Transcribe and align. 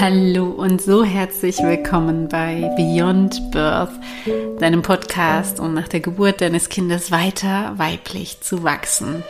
Hallo 0.00 0.50
und 0.50 0.80
so 0.80 1.02
herzlich 1.02 1.58
willkommen 1.58 2.28
bei 2.28 2.70
Beyond 2.76 3.50
Birth, 3.50 3.90
deinem 4.60 4.82
Podcast, 4.82 5.58
um 5.58 5.74
nach 5.74 5.88
der 5.88 5.98
Geburt 5.98 6.40
deines 6.40 6.68
Kindes 6.68 7.10
weiter 7.10 7.72
weiblich 7.78 8.40
zu 8.40 8.62
wachsen. 8.62 9.24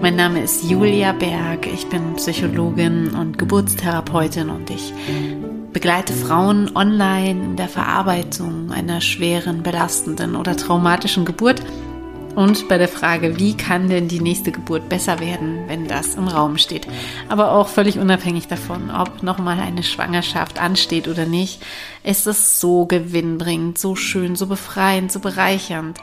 Mein 0.00 0.16
Name 0.16 0.42
ist 0.42 0.64
Julia 0.64 1.12
Berg, 1.12 1.66
ich 1.66 1.86
bin 1.88 2.14
Psychologin 2.14 3.14
und 3.14 3.36
Geburtstherapeutin 3.36 4.48
und 4.48 4.70
ich 4.70 4.94
begleite 5.74 6.14
Frauen 6.14 6.74
online 6.74 7.42
in 7.44 7.56
der 7.56 7.68
Verarbeitung 7.68 8.72
einer 8.72 9.02
schweren, 9.02 9.62
belastenden 9.62 10.34
oder 10.34 10.56
traumatischen 10.56 11.26
Geburt 11.26 11.62
und 12.34 12.68
bei 12.68 12.78
der 12.78 12.88
Frage, 12.88 13.38
wie 13.38 13.56
kann 13.56 13.88
denn 13.88 14.08
die 14.08 14.20
nächste 14.20 14.52
Geburt 14.52 14.88
besser 14.88 15.20
werden, 15.20 15.64
wenn 15.66 15.88
das 15.88 16.14
im 16.14 16.28
Raum 16.28 16.58
steht. 16.58 16.86
Aber 17.28 17.52
auch 17.52 17.68
völlig 17.68 17.98
unabhängig 17.98 18.46
davon, 18.46 18.90
ob 18.90 19.22
nochmal 19.22 19.58
eine 19.60 19.82
Schwangerschaft 19.82 20.60
ansteht 20.60 21.08
oder 21.08 21.26
nicht, 21.26 21.62
ist 22.04 22.26
es 22.26 22.60
so 22.60 22.86
gewinnbringend, 22.86 23.78
so 23.78 23.96
schön, 23.96 24.36
so 24.36 24.46
befreiend, 24.46 25.10
so 25.10 25.20
bereichernd, 25.20 25.98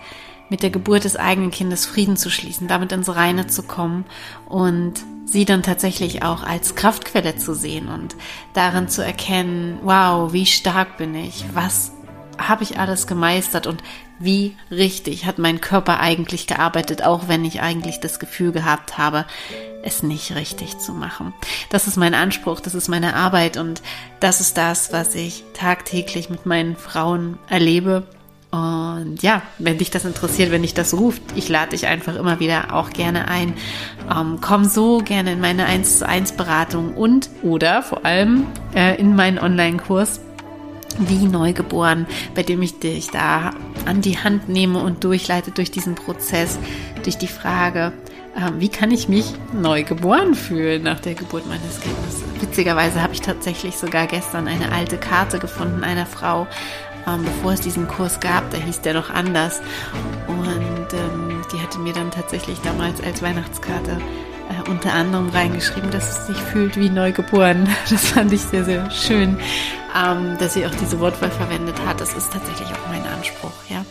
mit 0.50 0.64
der 0.64 0.70
Geburt 0.70 1.04
des 1.04 1.16
eigenen 1.16 1.52
Kindes 1.52 1.86
Frieden 1.86 2.18
zu 2.18 2.30
schließen, 2.30 2.68
damit 2.68 2.92
ins 2.92 3.14
Reine 3.14 3.48
zu 3.48 3.64
kommen 3.64 4.06
und 4.48 4.94
sie 5.26 5.44
dann 5.44 5.62
tatsächlich 5.62 6.24
auch 6.24 6.44
als 6.44 6.76
Kraftquelle 6.76 7.36
zu 7.36 7.54
sehen 7.54 7.90
und 7.90 8.16
darin 8.54 8.88
zu 8.88 9.04
erkennen, 9.04 9.80
wow, 9.84 10.32
wie 10.32 10.46
stark 10.46 10.98
bin 10.98 11.16
ich, 11.16 11.44
was 11.54 11.92
habe 12.38 12.64
ich 12.64 12.80
alles 12.80 13.08
gemeistert 13.08 13.68
und 13.68 13.84
wie 14.20 14.56
richtig 14.72 15.26
hat 15.26 15.38
mein 15.38 15.62
Körper 15.62 16.00
eigentlich 16.00 16.48
gearbeitet, 16.48 17.04
auch 17.04 17.28
wenn 17.28 17.46
ich 17.46 17.62
eigentlich 17.62 18.00
das 18.00 18.20
Gefühl 18.20 18.52
gehabt 18.52 18.98
habe, 18.98 19.26
es 19.84 20.04
nicht 20.04 20.36
richtig 20.36 20.80
zu 20.80 20.94
machen. 20.94 21.34
Das 21.70 21.88
ist 21.88 21.98
mein 21.98 22.14
Anspruch, 22.14 22.60
das 22.60 22.76
ist 22.76 22.88
meine 22.88 23.16
Arbeit 23.16 23.58
und 23.58 23.82
das 24.20 24.42
ist 24.42 24.58
das, 24.58 24.92
was 24.92 25.16
ich 25.16 25.44
tagtäglich 25.54 26.30
mit 26.30 26.46
meinen 26.46 26.76
Frauen 26.76 27.38
erlebe. 27.48 28.04
Und 28.50 29.22
ja, 29.22 29.42
wenn 29.60 29.78
dich 29.78 29.92
das 29.92 30.06
interessiert, 30.06 30.52
wenn 30.52 30.62
dich 30.62 30.74
das 30.74 30.94
ruft, 30.94 31.22
ich 31.36 31.50
lade 31.50 31.72
dich 31.72 31.86
einfach 31.86 32.16
immer 32.16 32.40
wieder 32.40 32.74
auch 32.74 32.92
gerne 32.92 33.28
ein. 33.28 33.54
Ähm, 34.10 34.40
komm 34.42 34.64
so 34.64 35.00
gerne 35.00 35.34
in 35.34 35.42
meine 35.42 35.66
1 35.66 36.00
zu 36.00 36.08
1 36.08 36.32
Beratung 36.34 36.96
und 36.96 37.30
oder 37.44 37.84
vor 37.84 38.06
allem 38.06 38.48
äh, 38.74 39.00
in 39.00 39.16
meinen 39.16 39.38
Online-Kurs 39.38 40.22
wie 41.00 41.26
neugeboren, 41.26 42.06
bei 42.36 42.44
dem 42.44 42.62
ich 42.62 42.80
dich 42.80 43.10
da 43.10 43.52
an 43.86 44.02
die 44.02 44.18
Hand 44.18 44.50
nehme 44.50 44.80
und 44.80 45.04
durchleite 45.04 45.52
durch 45.52 45.72
diesen 45.72 45.96
Prozess, 45.96 46.58
durch 47.04 47.18
die 47.18 47.28
Frage, 47.28 47.94
äh, 48.36 48.52
wie 48.60 48.70
kann 48.70 48.92
ich 48.92 49.08
mich 49.10 49.34
neugeboren 49.54 50.36
fühlen 50.36 50.84
nach 50.84 51.00
der 51.00 51.14
Geburt 51.14 51.48
meines 51.48 51.80
Kindes. 51.80 52.24
Witzigerweise 52.40 53.02
habe 53.02 53.14
ich 53.14 53.22
tatsächlich 53.22 53.76
sogar 53.76 54.08
gestern 54.08 54.48
eine 54.48 54.72
alte 54.72 54.98
Karte 54.98 55.40
gefunden 55.40 55.84
einer 55.84 56.06
Frau, 56.06 56.48
ähm, 57.08 57.24
bevor 57.24 57.54
es 57.54 57.62
diesen 57.62 57.88
Kurs 57.88 58.20
gab, 58.20 58.50
da 58.52 58.58
hieß 58.58 58.82
der 58.82 58.94
noch 58.94 59.10
anders. 59.10 59.62
Und 60.28 60.94
ähm, 60.94 61.42
die 61.52 61.60
hatte 61.60 61.80
mir 61.80 61.94
dann 61.94 62.12
tatsächlich 62.12 62.60
damals 62.62 63.02
als 63.02 63.22
Weihnachtskarte 63.22 63.98
äh, 64.50 64.70
unter 64.70 64.94
anderem 64.94 65.30
reingeschrieben, 65.30 65.92
dass 65.92 66.20
es 66.20 66.28
sich 66.28 66.38
fühlt 66.38 66.78
wie 66.78 66.90
neugeboren. 66.90 67.68
Das 67.90 68.08
fand 68.08 68.34
ich 68.34 68.42
sehr, 68.42 68.66
sehr 68.66 68.90
schön, 68.92 69.38
ähm, 69.96 70.38
dass 70.40 70.54
sie 70.54 70.66
auch 70.66 70.76
diese 70.76 71.00
Wortwahl 71.00 71.32
verwendet 71.32 71.76
hat. 71.86 72.02
Das 72.02 72.14
ist 72.14 72.32
tatsächlich 72.32 72.68
auch 72.70 72.88
mein 72.90 73.06
Anspruch, 73.06 73.54
ja. 73.70 73.86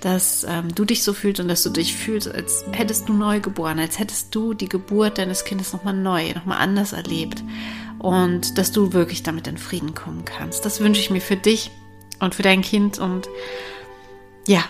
Dass 0.00 0.44
ähm, 0.48 0.74
du 0.74 0.84
dich 0.84 1.02
so 1.02 1.12
fühlst 1.12 1.40
und 1.40 1.48
dass 1.48 1.62
du 1.62 1.70
dich 1.70 1.94
fühlst, 1.94 2.32
als 2.32 2.64
hättest 2.72 3.08
du 3.08 3.12
neu 3.12 3.40
geboren, 3.40 3.78
als 3.78 3.98
hättest 3.98 4.34
du 4.34 4.54
die 4.54 4.68
Geburt 4.68 5.18
deines 5.18 5.44
Kindes 5.44 5.72
nochmal 5.72 5.94
neu, 5.94 6.32
nochmal 6.34 6.58
anders 6.58 6.92
erlebt. 6.92 7.42
Und 7.98 8.58
dass 8.58 8.72
du 8.72 8.92
wirklich 8.92 9.22
damit 9.22 9.46
in 9.46 9.58
Frieden 9.58 9.94
kommen 9.94 10.24
kannst. 10.24 10.64
Das 10.64 10.80
wünsche 10.80 11.00
ich 11.00 11.10
mir 11.10 11.20
für 11.20 11.36
dich 11.36 11.70
und 12.18 12.34
für 12.34 12.42
dein 12.42 12.62
Kind 12.62 12.98
und 12.98 13.28
ja, 14.46 14.64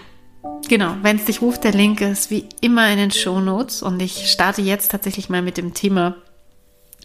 Genau, 0.69 0.97
wenn 1.03 1.17
es 1.17 1.27
dich 1.27 1.43
ruft, 1.43 1.65
der 1.65 1.73
Link 1.73 2.01
ist 2.01 2.31
wie 2.31 2.49
immer 2.61 2.91
in 2.91 2.99
den 2.99 3.11
Show 3.11 3.41
Notes 3.41 3.83
und 3.83 4.01
ich 4.01 4.31
starte 4.31 4.63
jetzt 4.63 4.91
tatsächlich 4.91 5.29
mal 5.29 5.43
mit 5.43 5.57
dem 5.57 5.75
Thema, 5.75 6.17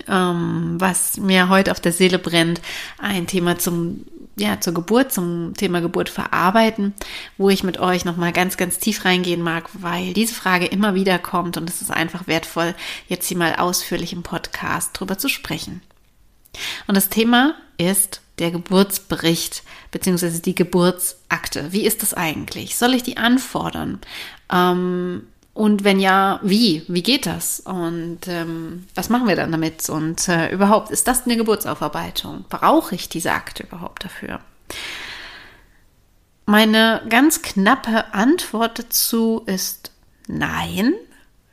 ähm, 0.08 0.75
was 0.78 1.18
mir 1.18 1.50
heute 1.50 1.72
auf 1.72 1.80
der 1.80 1.92
Seele 1.92 2.20
brennt, 2.20 2.62
ein 3.00 3.28
Thema 3.28 3.58
zum 3.58 4.06
ja, 4.40 4.59
zur 4.59 4.74
Geburt, 4.74 5.12
zum 5.12 5.56
Thema 5.56 5.81
Geburt 5.81 6.09
verarbeiten, 6.09 6.94
wo 7.38 7.50
ich 7.50 7.64
mit 7.64 7.80
euch 7.80 8.06
nochmal 8.06 8.31
ganz, 8.31 8.56
ganz 8.56 8.78
tief 8.78 9.03
reingehen 9.03 9.42
mag, 9.42 9.68
weil 9.74 10.14
diese 10.14 10.36
Frage 10.36 10.68
immer 10.68 10.94
wieder 10.94 11.18
kommt 11.18 11.58
und 11.58 11.68
es 11.68 11.81
ist 11.81 11.90
einfach 11.90 12.28
wertvoll, 12.28 12.76
jetzt 13.08 13.28
hier 13.28 13.38
mal 13.38 13.56
ausführlich 13.56 14.14
im 14.14 14.22
Podcast 14.22 14.92
drüber 14.94 15.18
zu 15.18 15.28
sprechen. 15.28 15.81
Und 16.86 16.96
das 16.96 17.09
Thema 17.09 17.56
ist 17.78 18.22
der 18.40 18.52
Geburtsbericht 18.52 19.64
beziehungsweise 19.92 20.42
die 20.42 20.56
Geburtsakte. 20.56 21.72
Wie 21.72 21.86
ist 21.86 22.02
das 22.02 22.14
eigentlich? 22.14 22.78
Soll 22.78 22.94
ich 22.94 23.03
die 23.03 23.18
anfordern? 23.18 24.00
Ähm, 24.52 25.24
und 25.53 25.84
wenn 25.84 26.00
ja, 26.00 26.40
wie? 26.44 26.84
Wie 26.88 27.02
geht 27.02 27.26
das? 27.26 27.59
Und 27.62 28.28
ähm, 28.28 28.86
was 28.94 29.09
machen 29.09 29.28
wir 29.28 29.36
dann 29.36 29.52
damit? 29.52 29.90
Und 29.90 30.28
äh, 30.28 30.52
überhaupt, 30.52 30.92
ist 30.92 31.08
das 31.08 31.26
eine 31.26 31.36
Geburtsaufarbeitung? 31.36 32.46
Brauche 32.47 32.94
ich 32.94 33.09
diese 33.09 33.31
Akte 33.31 33.64
überhaupt 33.64 34.06
dafür? 34.06 34.40
Meine 36.46 37.02
ganz 37.09 37.42
knappe 37.42 38.14
Antwort 38.14 38.78
dazu 38.78 39.42
ist 39.47 39.92
nein. 40.28 40.94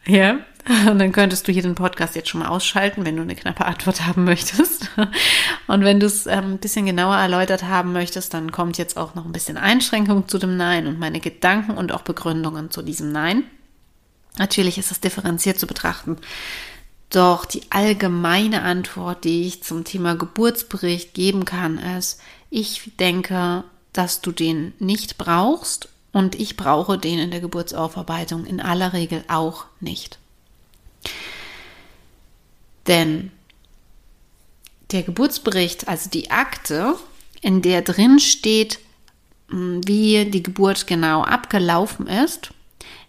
Ja, 0.04 0.40
und 0.90 0.98
dann 0.98 1.12
könntest 1.12 1.46
du 1.46 1.52
hier 1.52 1.62
den 1.62 1.74
Podcast 1.74 2.14
jetzt 2.16 2.30
schon 2.30 2.40
mal 2.40 2.48
ausschalten, 2.48 3.04
wenn 3.04 3.16
du 3.16 3.22
eine 3.22 3.36
knappe 3.36 3.66
Antwort 3.66 4.06
haben 4.06 4.24
möchtest. 4.24 4.90
Und 5.66 5.84
wenn 5.84 6.00
du 6.00 6.06
es 6.06 6.26
ähm, 6.26 6.52
ein 6.52 6.58
bisschen 6.58 6.86
genauer 6.86 7.16
erläutert 7.16 7.64
haben 7.64 7.92
möchtest, 7.92 8.32
dann 8.32 8.50
kommt 8.50 8.78
jetzt 8.78 8.96
auch 8.96 9.14
noch 9.14 9.26
ein 9.26 9.32
bisschen 9.32 9.58
Einschränkung 9.58 10.26
zu 10.26 10.38
dem 10.38 10.56
Nein 10.56 10.86
und 10.86 10.98
meine 10.98 11.20
Gedanken 11.20 11.72
und 11.72 11.92
auch 11.92 12.02
Begründungen 12.02 12.70
zu 12.70 12.80
diesem 12.80 13.12
Nein. 13.12 13.44
Natürlich 14.38 14.78
ist 14.78 14.90
es 14.90 15.00
differenziert 15.00 15.58
zu 15.58 15.66
betrachten. 15.66 16.16
Doch 17.10 17.44
die 17.44 17.62
allgemeine 17.70 18.62
Antwort, 18.62 19.24
die 19.24 19.46
ich 19.46 19.62
zum 19.62 19.84
Thema 19.84 20.16
Geburtsbericht 20.16 21.14
geben 21.14 21.44
kann, 21.44 21.78
ist, 21.78 22.20
ich 22.50 22.92
denke, 22.98 23.64
dass 23.92 24.22
du 24.22 24.32
den 24.32 24.72
nicht 24.78 25.18
brauchst 25.18 25.88
und 26.12 26.34
ich 26.34 26.56
brauche 26.56 26.98
den 26.98 27.18
in 27.18 27.30
der 27.30 27.40
Geburtsaufarbeitung 27.40 28.46
in 28.46 28.60
aller 28.60 28.92
Regel 28.92 29.24
auch 29.28 29.66
nicht. 29.80 30.18
Denn 32.86 33.30
der 34.90 35.02
Geburtsbericht, 35.02 35.88
also 35.88 36.10
die 36.10 36.30
Akte, 36.30 36.96
in 37.40 37.62
der 37.62 37.82
drin 37.82 38.18
steht, 38.18 38.78
hm, 39.48 39.86
wie 39.86 40.24
die 40.26 40.42
Geburt 40.42 40.86
genau 40.86 41.22
abgelaufen 41.22 42.06
ist, 42.06 42.50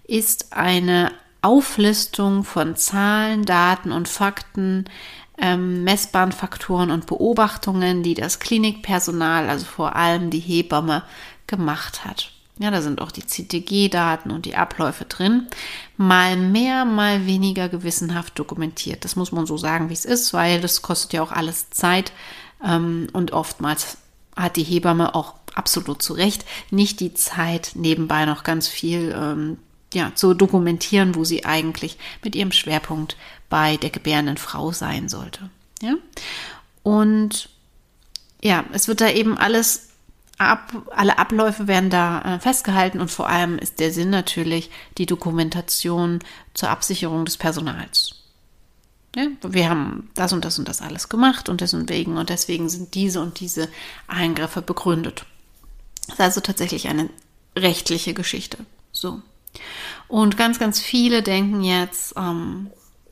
ist 0.08 0.54
eine 0.54 1.12
Auflistung 1.42 2.44
von 2.44 2.76
Zahlen, 2.76 3.46
Daten 3.46 3.92
und 3.92 4.08
Fakten, 4.08 4.86
ähm, 5.38 5.84
messbaren 5.84 6.32
Faktoren 6.32 6.92
und 6.92 7.08
Beobachtungen, 7.08 8.04
die 8.04 8.14
das 8.14 8.40
Klinikpersonal, 8.40 9.50
also 9.50 9.66
vor 9.66 9.96
allem 9.96 10.30
die 10.30 10.40
Hebamme, 10.40 11.04
gemacht 11.46 12.06
hat. 12.06 12.32
Ja, 12.58 12.72
da 12.72 12.82
sind 12.82 13.02
auch 13.02 13.12
die 13.12 13.26
CTG-Daten 13.26 14.32
und 14.32 14.46
die 14.46 14.56
Abläufe 14.56 15.04
drin. 15.06 15.48
Mal 15.98 16.38
mehr, 16.38 16.86
mal 16.86 17.26
weniger 17.26 17.68
gewissenhaft 17.68 18.40
dokumentiert. 18.40 19.04
Das 19.04 19.18
muss 19.18 19.34
man 19.34 19.46
so 19.46 19.58
sagen, 19.58 19.90
wie 19.90 19.94
es 19.94 20.06
ist, 20.06 20.34
weil 20.34 20.62
das 20.62 20.82
kostet 20.82 21.14
ja 21.14 21.22
auch 21.22 21.34
alles 21.34 21.70
Zeit. 21.70 22.14
Ähm, 22.64 23.08
und 23.12 23.34
oftmals 23.34 23.98
hat 24.38 24.56
die 24.56 24.64
Hebamme 24.64 25.16
auch 25.16 25.34
absolut 25.54 26.02
zu 26.02 26.14
Recht 26.14 26.46
nicht 26.70 27.00
die 27.00 27.14
Zeit, 27.14 27.72
nebenbei 27.76 28.26
noch 28.26 28.44
ganz 28.44 28.68
viel 28.68 29.14
ähm, 29.18 29.58
ja, 29.94 30.14
zu 30.16 30.34
dokumentieren, 30.34 31.16
wo 31.16 31.24
sie 31.24 31.46
eigentlich 31.46 31.98
mit 32.24 32.36
ihrem 32.36 32.52
Schwerpunkt 32.52 33.18
bei 33.50 33.78
der 33.78 33.90
gebärenden 33.90 34.38
Frau 34.38 34.72
sein 34.72 35.10
sollte. 35.10 35.50
Ja? 35.82 35.96
Und 36.84 37.50
ja, 38.42 38.66
es 38.74 38.88
wird 38.88 39.02
da 39.02 39.10
eben 39.10 39.38
alles 39.38 39.90
ab, 40.38 40.74
alle 40.92 41.18
Abläufe 41.18 41.68
werden 41.68 41.90
da 41.90 42.22
äh, 42.22 42.40
festgehalten 42.40 43.00
und 43.00 43.12
vor 43.12 43.30
allem 43.30 43.58
ist 43.58 43.80
der 43.80 43.92
Sinn 43.92 44.10
natürlich 44.10 44.70
die 44.98 45.06
Dokumentation 45.06 46.20
zur 46.54 46.70
Absicherung 46.70 47.26
des 47.26 47.38
Personals. 47.38 48.16
Ja, 49.16 49.28
wir 49.42 49.70
haben 49.70 50.10
das 50.14 50.34
und 50.34 50.44
das 50.44 50.60
und 50.60 50.68
das 50.68 50.82
alles 50.82 51.08
gemacht 51.08 51.48
und 51.48 51.62
deswegen 51.62 52.18
und 52.18 52.30
deswegen 52.30 52.68
sind 52.68 52.96
diese 52.96 53.22
und 53.22 53.40
diese 53.40 53.70
Eingriffe 54.08 54.62
begründet. 54.62 55.26
Das 56.08 56.16
ist 56.16 56.22
also 56.22 56.42
tatsächlich 56.42 56.90
eine 56.90 57.10
rechtliche 57.56 58.14
Geschichte. 58.14 58.58
So. 58.92 59.22
Und 60.10 60.36
ganz, 60.36 60.60
ganz 60.60 60.82
viele 60.82 61.24
denken 61.24 61.64
jetzt 61.64 62.14
ähm, 62.18 62.70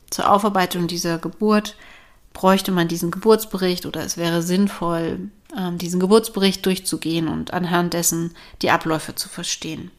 zur 0.09 0.29
Aufarbeitung 0.29 0.87
dieser 0.87 1.17
Geburt 1.19 1.75
bräuchte 2.33 2.71
man 2.71 2.87
diesen 2.87 3.11
Geburtsbericht 3.11 3.85
oder 3.85 4.01
es 4.03 4.17
wäre 4.17 4.41
sinnvoll, 4.41 5.29
ähm, 5.57 5.77
diesen 5.77 5.99
Geburtsbericht 5.99 6.65
durchzugehen 6.65 7.27
und 7.27 7.53
anhand 7.53 7.93
dessen 7.93 8.35
die 8.61 8.71
Abläufe 8.71 9.15
zu 9.15 9.29
verstehen. 9.29 9.91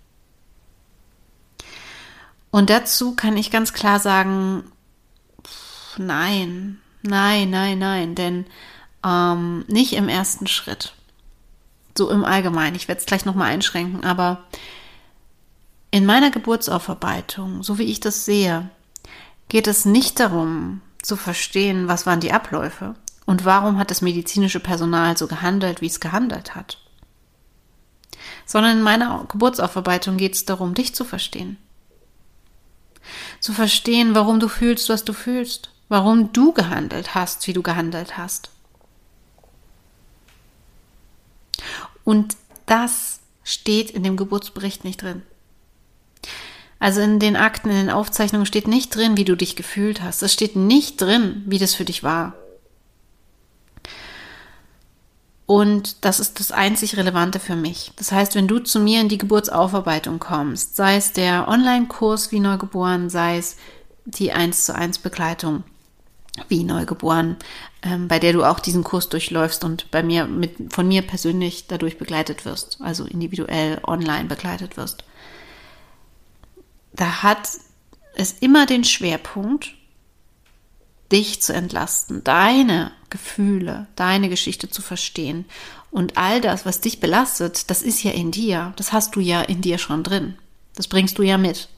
Und 2.50 2.70
dazu 2.70 3.16
kann 3.16 3.36
ich 3.36 3.50
ganz 3.50 3.72
klar 3.72 3.98
sagen, 3.98 4.64
nein, 5.96 6.78
nein, 7.02 7.50
nein, 7.50 7.78
nein, 7.78 8.14
denn 8.14 8.46
ähm, 9.04 9.64
nicht 9.68 9.94
im 9.94 10.08
ersten 10.08 10.46
Schritt. 10.46 10.94
So 11.96 12.10
im 12.10 12.24
Allgemeinen. 12.24 12.74
Ich 12.74 12.88
werde 12.88 13.00
es 13.00 13.06
gleich 13.06 13.24
nochmal 13.24 13.52
einschränken, 13.52 14.04
aber 14.04 14.44
in 15.92 16.06
meiner 16.06 16.30
Geburtsaufarbeitung, 16.30 17.62
so 17.62 17.78
wie 17.78 17.84
ich 17.84 18.00
das 18.00 18.24
sehe, 18.24 18.68
geht 19.48 19.68
es 19.68 19.84
nicht 19.84 20.18
darum 20.18 20.80
zu 21.04 21.16
verstehen, 21.16 21.86
was 21.86 22.06
waren 22.06 22.20
die 22.20 22.32
Abläufe 22.32 22.94
und 23.26 23.44
warum 23.44 23.78
hat 23.78 23.90
das 23.90 24.00
medizinische 24.00 24.60
Personal 24.60 25.16
so 25.16 25.26
gehandelt, 25.26 25.80
wie 25.80 25.86
es 25.86 26.00
gehandelt 26.00 26.54
hat. 26.54 26.78
Sondern 28.46 28.78
in 28.78 28.82
meiner 28.82 29.26
Geburtsaufarbeitung 29.28 30.16
geht 30.16 30.34
es 30.34 30.46
darum, 30.46 30.74
dich 30.74 30.94
zu 30.94 31.04
verstehen. 31.04 31.58
Zu 33.38 33.52
verstehen, 33.52 34.14
warum 34.14 34.40
du 34.40 34.48
fühlst, 34.48 34.88
was 34.88 35.04
du 35.04 35.12
fühlst, 35.12 35.70
warum 35.88 36.32
du 36.32 36.52
gehandelt 36.52 37.14
hast, 37.14 37.46
wie 37.46 37.52
du 37.52 37.62
gehandelt 37.62 38.16
hast. 38.16 38.50
Und 42.02 42.36
das 42.64 43.20
steht 43.42 43.90
in 43.90 44.02
dem 44.02 44.16
Geburtsbericht 44.16 44.84
nicht 44.84 45.02
drin. 45.02 45.22
Also 46.78 47.00
in 47.00 47.18
den 47.18 47.36
Akten, 47.36 47.70
in 47.70 47.76
den 47.76 47.90
Aufzeichnungen 47.90 48.46
steht 48.46 48.68
nicht 48.68 48.94
drin, 48.94 49.16
wie 49.16 49.24
du 49.24 49.36
dich 49.36 49.56
gefühlt 49.56 50.02
hast. 50.02 50.22
Es 50.22 50.32
steht 50.32 50.56
nicht 50.56 51.00
drin, 51.00 51.42
wie 51.46 51.58
das 51.58 51.74
für 51.74 51.84
dich 51.84 52.02
war. 52.02 52.34
Und 55.46 56.04
das 56.04 56.20
ist 56.20 56.40
das 56.40 56.52
einzig 56.52 56.96
Relevante 56.96 57.38
für 57.38 57.56
mich. 57.56 57.92
Das 57.96 58.12
heißt, 58.12 58.34
wenn 58.34 58.48
du 58.48 58.60
zu 58.60 58.80
mir 58.80 59.00
in 59.00 59.08
die 59.08 59.18
Geburtsaufarbeitung 59.18 60.18
kommst, 60.18 60.74
sei 60.76 60.96
es 60.96 61.12
der 61.12 61.48
Online-Kurs 61.48 62.32
wie 62.32 62.40
Neugeboren, 62.40 63.10
sei 63.10 63.38
es 63.38 63.56
die 64.06 64.32
1 64.32 64.64
zu 64.64 64.74
1 64.74 64.98
Begleitung 64.98 65.64
wie 66.48 66.64
Neugeboren, 66.64 67.36
ähm, 67.82 68.08
bei 68.08 68.18
der 68.18 68.32
du 68.32 68.42
auch 68.42 68.58
diesen 68.58 68.84
Kurs 68.84 69.08
durchläufst 69.10 69.64
und 69.64 69.90
bei 69.90 70.02
mir 70.02 70.26
mit, 70.26 70.72
von 70.72 70.88
mir 70.88 71.02
persönlich 71.02 71.66
dadurch 71.68 71.98
begleitet 71.98 72.44
wirst, 72.44 72.78
also 72.80 73.04
individuell 73.04 73.80
online 73.84 74.24
begleitet 74.24 74.76
wirst 74.76 75.04
da 76.94 77.22
hat 77.22 77.48
es 78.14 78.32
immer 78.40 78.66
den 78.66 78.84
Schwerpunkt, 78.84 79.74
dich 81.12 81.42
zu 81.42 81.52
entlasten, 81.52 82.24
deine 82.24 82.92
Gefühle, 83.10 83.86
deine 83.96 84.28
Geschichte 84.28 84.70
zu 84.70 84.80
verstehen. 84.80 85.44
Und 85.90 86.16
all 86.16 86.40
das, 86.40 86.66
was 86.66 86.80
dich 86.80 86.98
belastet, 86.98 87.70
das 87.70 87.82
ist 87.82 88.02
ja 88.02 88.10
in 88.10 88.30
dir. 88.30 88.72
Das 88.76 88.92
hast 88.92 89.14
du 89.14 89.20
ja 89.20 89.42
in 89.42 89.60
dir 89.60 89.78
schon 89.78 90.02
drin. 90.02 90.36
Das 90.74 90.88
bringst 90.88 91.18
du 91.18 91.22
ja 91.22 91.38
mit. 91.38 91.68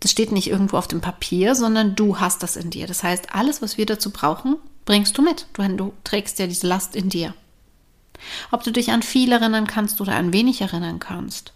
Das 0.00 0.10
steht 0.10 0.32
nicht 0.32 0.48
irgendwo 0.48 0.76
auf 0.76 0.88
dem 0.88 1.00
Papier, 1.00 1.54
sondern 1.54 1.94
du 1.94 2.20
hast 2.20 2.42
das 2.42 2.56
in 2.56 2.70
dir. 2.70 2.86
Das 2.86 3.02
heißt, 3.02 3.34
alles, 3.34 3.62
was 3.62 3.78
wir 3.78 3.86
dazu 3.86 4.10
brauchen, 4.10 4.56
bringst 4.84 5.16
du 5.16 5.22
mit. 5.22 5.46
Du, 5.54 5.66
du 5.76 5.92
trägst 6.04 6.38
ja 6.38 6.46
diese 6.46 6.66
Last 6.66 6.94
in 6.94 7.08
dir. 7.08 7.34
Ob 8.50 8.64
du 8.64 8.70
dich 8.70 8.90
an 8.90 9.02
viel 9.02 9.32
erinnern 9.32 9.66
kannst 9.66 10.00
oder 10.00 10.14
an 10.14 10.32
wenig 10.32 10.60
erinnern 10.60 10.98
kannst. 10.98 11.52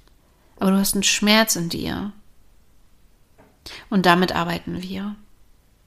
Aber 0.59 0.71
du 0.71 0.79
hast 0.79 0.95
einen 0.95 1.03
Schmerz 1.03 1.57
in 1.57 1.69
dir. 1.69 2.13
Und 3.91 4.07
damit 4.07 4.35
arbeiten 4.35 4.83
wir. 4.83 5.15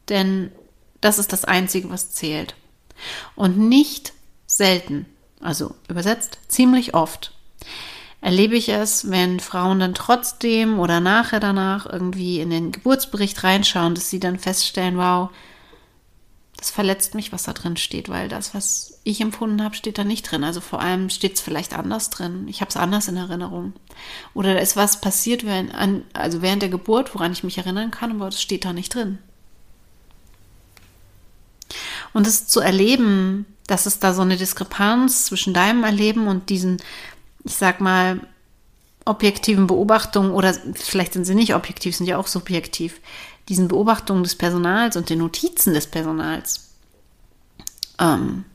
Denn 0.09 0.51
das 1.01 1.19
ist 1.19 1.33
das 1.33 1.45
Einzige, 1.45 1.89
was 1.89 2.11
zählt. 2.11 2.55
Und 3.35 3.57
nicht 3.57 4.13
selten, 4.47 5.05
also 5.41 5.75
übersetzt 5.87 6.39
ziemlich 6.47 6.93
oft, 6.93 7.33
erlebe 8.21 8.55
ich 8.55 8.69
es, 8.69 9.11
wenn 9.11 9.39
Frauen 9.39 9.79
dann 9.79 9.93
trotzdem 9.93 10.79
oder 10.79 10.99
nachher 10.99 11.39
danach 11.39 11.85
irgendwie 11.85 12.39
in 12.39 12.49
den 12.49 12.71
Geburtsbericht 12.71 13.43
reinschauen, 13.43 13.93
dass 13.93 14.09
sie 14.09 14.19
dann 14.19 14.39
feststellen, 14.39 14.97
wow, 14.97 15.29
das 16.65 16.71
verletzt 16.71 17.13
mich, 17.13 17.31
was 17.31 17.43
da 17.43 17.53
drin 17.53 17.77
steht, 17.77 18.09
weil 18.09 18.27
das, 18.27 18.55
was 18.55 18.99
ich 19.03 19.21
empfunden 19.21 19.63
habe, 19.63 19.75
steht 19.75 19.99
da 19.99 20.03
nicht 20.03 20.23
drin. 20.23 20.43
Also 20.43 20.61
vor 20.61 20.81
allem 20.81 21.11
steht 21.11 21.35
es 21.35 21.41
vielleicht 21.41 21.77
anders 21.77 22.09
drin. 22.09 22.47
Ich 22.47 22.59
habe 22.59 22.69
es 22.69 22.75
anders 22.75 23.07
in 23.07 23.17
Erinnerung. 23.17 23.73
Oder 24.33 24.55
da 24.55 24.59
ist 24.59 24.75
was 24.75 24.99
passiert, 24.99 25.45
während, 25.45 25.71
also 26.13 26.41
während 26.41 26.63
der 26.63 26.69
Geburt, 26.69 27.13
woran 27.13 27.33
ich 27.33 27.43
mich 27.43 27.59
erinnern 27.59 27.91
kann, 27.91 28.13
aber 28.13 28.25
das 28.25 28.41
steht 28.41 28.65
da 28.65 28.73
nicht 28.73 28.95
drin. 28.95 29.19
Und 32.13 32.25
es 32.25 32.47
zu 32.47 32.61
erleben, 32.61 33.45
dass 33.67 33.85
es 33.85 33.99
da 33.99 34.15
so 34.15 34.23
eine 34.23 34.37
Diskrepanz 34.37 35.27
zwischen 35.27 35.53
deinem 35.53 35.83
Erleben 35.83 36.27
und 36.27 36.49
diesen, 36.49 36.77
ich 37.43 37.53
sag 37.53 37.79
mal, 37.79 38.21
objektiven 39.05 39.67
Beobachtungen 39.67 40.31
oder 40.31 40.55
vielleicht 40.73 41.13
sind 41.13 41.25
sie 41.25 41.35
nicht 41.35 41.53
objektiv, 41.53 41.95
sind 41.95 42.07
ja 42.07 42.17
auch 42.17 42.25
subjektiv, 42.25 43.01
diesen 43.49 43.67
Beobachtungen 43.67 44.23
des 44.23 44.35
Personals 44.35 44.95
und 44.95 45.09
den 45.09 45.19
Notizen 45.19 45.73
des 45.73 45.87
Personals, 45.87 46.69
ähm, 47.99 48.45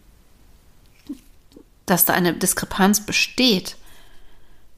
dass 1.87 2.05
da 2.05 2.15
eine 2.15 2.35
Diskrepanz 2.35 3.05
besteht, 3.05 3.77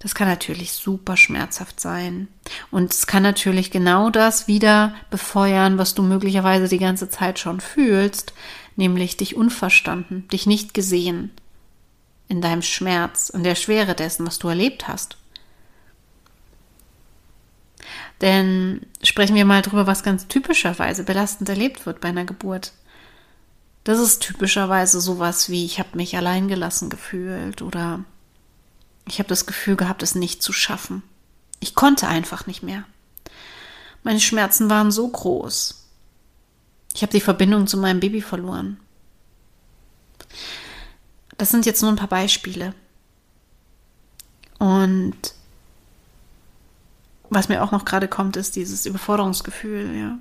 das 0.03 0.17
kann 0.17 0.27
natürlich 0.27 0.73
super 0.73 1.17
schmerzhaft 1.17 1.79
sein. 1.79 2.27
Und 2.73 2.93
es 2.93 3.07
kann 3.07 3.23
natürlich 3.23 3.71
genau 3.71 4.11
das 4.11 4.49
wieder 4.49 4.95
befeuern, 5.11 5.79
was 5.79 5.95
du 5.95 6.03
möglicherweise 6.03 6.67
die 6.67 6.79
ganze 6.79 7.09
Zeit 7.09 7.39
schon 7.39 7.61
fühlst, 7.61 8.33
nämlich 8.75 9.17
dich 9.17 9.37
unverstanden, 9.37 10.27
dich 10.29 10.47
nicht 10.47 10.75
gesehen 10.75 11.31
in 12.27 12.41
deinem 12.41 12.63
Schmerz, 12.63 13.29
in 13.29 13.45
der 13.45 13.55
Schwere 13.55 13.95
dessen, 13.95 14.27
was 14.27 14.41
du 14.41 14.49
erlebt 14.49 14.89
hast. 14.89 15.17
Denn 18.23 18.87
sprechen 19.03 19.35
wir 19.35 19.45
mal 19.45 19.63
drüber, 19.63 19.87
was 19.87 20.05
ganz 20.05 20.29
typischerweise 20.29 21.03
belastend 21.05 21.49
erlebt 21.49 21.85
wird 21.85 22.01
bei 22.01 22.09
einer 22.09 22.25
Geburt. 22.25 22.73
Das 23.85 23.99
ist 23.99 24.23
typischerweise 24.23 25.01
sowas 25.01 25.49
wie, 25.51 25.65
ich 25.65 25.81
habe 25.81 25.97
mich 25.97 26.17
alleingelassen 26.17 26.89
gefühlt 26.89 27.63
oder 27.63 28.05
ich 29.09 29.19
habe 29.19 29.29
das 29.29 29.45
Gefühl 29.45 29.75
gehabt, 29.75 30.05
es 30.05 30.15
nicht 30.15 30.41
zu 30.41 30.53
schaffen. 30.53 31.03
Ich 31.59 31.75
konnte 31.75 32.07
einfach 32.07 32.47
nicht 32.47 32.63
mehr. 32.63 32.85
Meine 34.05 34.21
Schmerzen 34.21 34.71
waren 34.71 34.93
so 34.93 35.09
groß. 35.09 35.85
Ich 36.95 37.03
habe 37.03 37.13
die 37.13 37.21
Verbindung 37.21 37.67
zu 37.67 37.77
meinem 37.77 37.99
Baby 37.99 38.21
verloren. 38.21 38.79
Das 41.39 41.51
sind 41.51 41.67
jetzt 41.67 41.83
nur 41.83 41.91
ein 41.91 41.97
paar 41.97 42.09
Beispiele. 42.09 42.73
Und 44.61 45.17
was 47.35 47.49
mir 47.49 47.63
auch 47.63 47.73
noch 47.73 47.85
gerade 47.85 48.09
kommt, 48.09 48.37
ist 48.37 48.57
dieses 48.57 48.87
Überforderungsgefühl, 48.87 49.97
ja. 49.97 50.19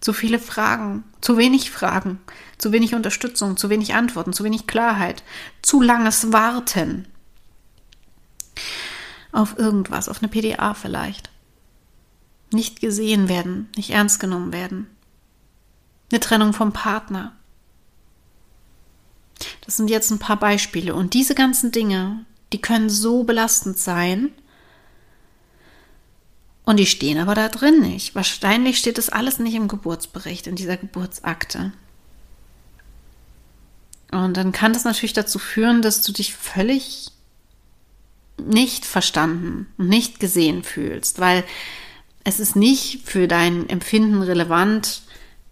Zu 0.00 0.12
viele 0.12 0.38
Fragen, 0.38 1.02
zu 1.20 1.38
wenig 1.38 1.70
Fragen, 1.70 2.20
zu 2.58 2.72
wenig 2.72 2.94
Unterstützung, 2.94 3.56
zu 3.56 3.70
wenig 3.70 3.94
Antworten, 3.94 4.34
zu 4.34 4.44
wenig 4.44 4.66
Klarheit, 4.66 5.22
zu 5.62 5.80
langes 5.80 6.32
Warten 6.32 7.06
auf 9.32 9.58
irgendwas, 9.58 10.08
auf 10.08 10.22
eine 10.22 10.28
PDA 10.28 10.74
vielleicht. 10.74 11.30
Nicht 12.52 12.80
gesehen 12.80 13.28
werden, 13.28 13.68
nicht 13.76 13.90
ernst 13.90 14.20
genommen 14.20 14.52
werden. 14.52 14.88
Eine 16.10 16.20
Trennung 16.20 16.52
vom 16.52 16.72
Partner. 16.72 17.32
Das 19.64 19.76
sind 19.76 19.90
jetzt 19.90 20.10
ein 20.10 20.18
paar 20.18 20.38
Beispiele. 20.38 20.94
Und 20.94 21.14
diese 21.14 21.34
ganzen 21.34 21.72
Dinge, 21.72 22.24
die 22.52 22.60
können 22.60 22.90
so 22.90 23.24
belastend 23.24 23.78
sein, 23.78 24.30
und 26.64 26.78
die 26.78 26.86
stehen 26.86 27.18
aber 27.18 27.34
da 27.34 27.48
drin 27.48 27.80
nicht. 27.80 28.14
Wahrscheinlich 28.14 28.78
steht 28.78 28.98
das 28.98 29.10
alles 29.10 29.38
nicht 29.38 29.54
im 29.54 29.68
Geburtsbericht, 29.68 30.46
in 30.46 30.56
dieser 30.56 30.76
Geburtsakte. 30.76 31.72
Und 34.10 34.36
dann 34.36 34.52
kann 34.52 34.72
das 34.72 34.84
natürlich 34.84 35.12
dazu 35.12 35.38
führen, 35.38 35.82
dass 35.82 36.02
du 36.02 36.12
dich 36.12 36.34
völlig 36.34 37.10
nicht 38.38 38.84
verstanden 38.84 39.66
und 39.76 39.88
nicht 39.88 40.20
gesehen 40.20 40.64
fühlst, 40.64 41.20
weil 41.20 41.44
es 42.24 42.40
ist 42.40 42.56
nicht 42.56 43.02
für 43.04 43.28
dein 43.28 43.68
Empfinden 43.68 44.22
relevant, 44.22 45.02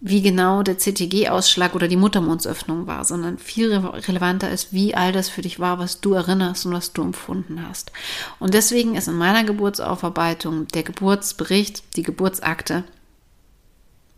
wie 0.05 0.21
genau 0.21 0.63
der 0.63 0.77
CTG-Ausschlag 0.77 1.75
oder 1.75 1.87
die 1.87 1.95
Muttermundsöffnung 1.95 2.87
war, 2.87 3.05
sondern 3.05 3.37
viel 3.37 3.73
relevanter 3.73 4.51
ist, 4.51 4.73
wie 4.73 4.93
all 4.93 5.13
das 5.13 5.29
für 5.29 5.41
dich 5.41 5.61
war, 5.61 5.79
was 5.79 6.01
du 6.01 6.11
erinnerst 6.11 6.65
und 6.65 6.73
was 6.73 6.91
du 6.91 7.03
empfunden 7.03 7.65
hast. 7.65 7.93
Und 8.37 8.53
deswegen 8.53 8.95
ist 8.95 9.07
in 9.07 9.17
meiner 9.17 9.45
Geburtsaufarbeitung 9.45 10.67
der 10.67 10.83
Geburtsbericht, 10.83 11.95
die 11.95 12.03
Geburtsakte, 12.03 12.83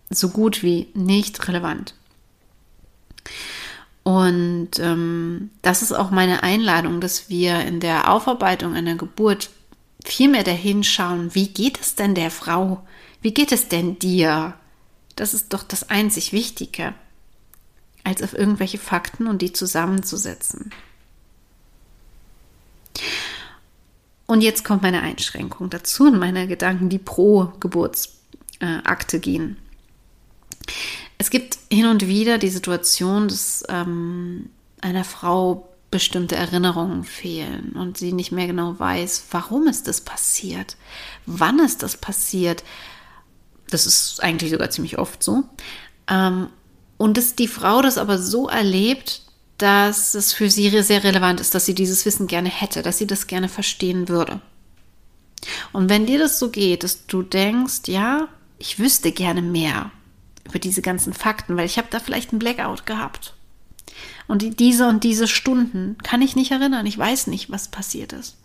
so 0.10 0.30
gut 0.30 0.64
wie 0.64 0.88
nicht 0.96 1.48
relevant. 1.48 1.94
Und 4.02 4.80
ähm, 4.80 5.52
das 5.62 5.84
ist 5.84 5.92
auch 5.92 6.10
meine 6.10 6.42
Einladung, 6.42 7.00
dass 7.00 7.30
wir 7.30 7.60
in 7.60 7.80
der 7.80 8.12
Aufarbeitung 8.12 8.74
einer 8.74 8.96
Geburt 8.96 9.52
viel 10.04 10.30
mehr 10.30 10.44
dahin 10.44 10.84
schauen, 10.84 11.36
wie 11.36 11.48
geht 11.48 11.80
es 11.80 11.94
denn 11.94 12.16
der 12.16 12.32
Frau? 12.32 12.82
Wie 13.22 13.36
geht 13.36 13.52
es 13.52 13.68
denn 13.68 14.00
dir? 14.00 14.56
Das 15.16 15.34
ist 15.34 15.54
doch 15.54 15.64
das 15.64 15.90
einzig 15.90 16.34
Wichtige, 16.34 16.94
als 18.04 18.22
auf 18.22 18.34
irgendwelche 18.34 18.78
Fakten 18.78 19.28
und 19.28 19.42
die 19.42 19.54
zusammenzusetzen. 19.54 20.72
Und 24.26 24.42
jetzt 24.42 24.66
kommt 24.66 24.82
meine 24.82 25.02
Einschränkung 25.02 25.70
dazu 25.70 26.06
und 26.06 26.20
meine 26.20 26.48
Gedanken, 26.48 26.90
die 26.90 26.98
pro 26.98 27.52
Geburtsakte 27.60 29.20
gehen. 29.20 29.58
Es 31.18 31.26
Es 31.26 31.32
gibt 31.32 31.58
hin 31.72 31.88
und 31.88 32.06
wieder 32.06 32.38
die 32.38 32.50
Situation, 32.50 33.28
dass 33.28 33.64
ähm, 33.68 34.52
einer 34.80 35.04
Frau 35.04 35.68
bestimmte 35.90 36.36
Erinnerungen 36.36 37.04
fehlen 37.04 37.72
und 37.72 37.98
sie 37.98 38.14
nicht 38.14 38.32
mehr 38.32 38.46
genau 38.46 38.78
weiß, 38.78 39.24
warum 39.32 39.66
ist 39.66 39.88
das 39.88 40.02
passiert, 40.02 40.78
wann 41.26 41.58
ist 41.58 41.82
das 41.82 41.98
passiert. 41.98 42.64
Das 43.70 43.86
ist 43.86 44.22
eigentlich 44.22 44.52
sogar 44.52 44.70
ziemlich 44.70 44.98
oft 44.98 45.24
so. 45.24 45.44
Ähm, 46.08 46.48
und 46.98 47.18
dass 47.18 47.36
die 47.36 47.48
Frau 47.48 47.82
das 47.82 47.98
aber 47.98 48.18
so 48.20 48.48
erlebt, 48.48 49.22
dass 49.58 50.16
es 50.16 50.34
für 50.34 50.50
sie 50.50 50.70
sehr 50.82 51.04
relevant 51.04 51.40
ist, 51.40 51.56
dass 51.56 51.66
sie 51.66 51.76
dieses 51.76 52.06
Wissen 52.06 52.28
gerne 52.28 52.50
hätte, 52.50 52.82
dass 52.82 52.98
sie 52.98 53.08
das 53.08 53.28
gerne 53.28 53.50
verstehen 53.50 54.10
würde. 54.10 54.42
Und 55.72 55.90
wenn 55.90 56.06
dir 56.06 56.20
das 56.20 56.40
so 56.40 56.50
geht, 56.50 56.84
dass 56.84 57.06
du 57.08 57.22
denkst, 57.22 57.88
ja, 57.88 58.28
ich 58.58 58.80
wüsste 58.80 59.12
gerne 59.12 59.42
mehr 59.42 59.92
über 60.46 60.60
diese 60.60 60.82
ganzen 60.82 61.14
Fakten, 61.14 61.58
weil 61.58 61.66
ich 61.66 61.78
habe 61.78 61.88
da 61.90 62.00
vielleicht 62.00 62.32
einen 62.32 62.40
Blackout 62.40 62.86
gehabt. 62.86 63.34
Und 64.28 64.60
diese 64.60 64.88
und 64.88 65.04
diese 65.04 65.28
Stunden 65.28 65.98
kann 66.04 66.22
ich 66.22 66.36
nicht 66.36 66.52
erinnern, 66.52 66.86
ich 66.86 66.98
weiß 66.98 67.28
nicht, 67.28 67.52
was 67.52 67.68
passiert 67.68 68.14
ist. 68.14 68.38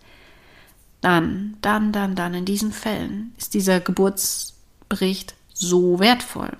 Dann, 1.01 1.57
dann, 1.61 1.91
dann, 1.91 2.15
dann, 2.15 2.35
in 2.35 2.45
diesen 2.45 2.71
Fällen 2.71 3.33
ist 3.37 3.55
dieser 3.55 3.79
Geburtsbericht 4.91 5.35
so 5.53 5.99
wertvoll. 5.99 6.51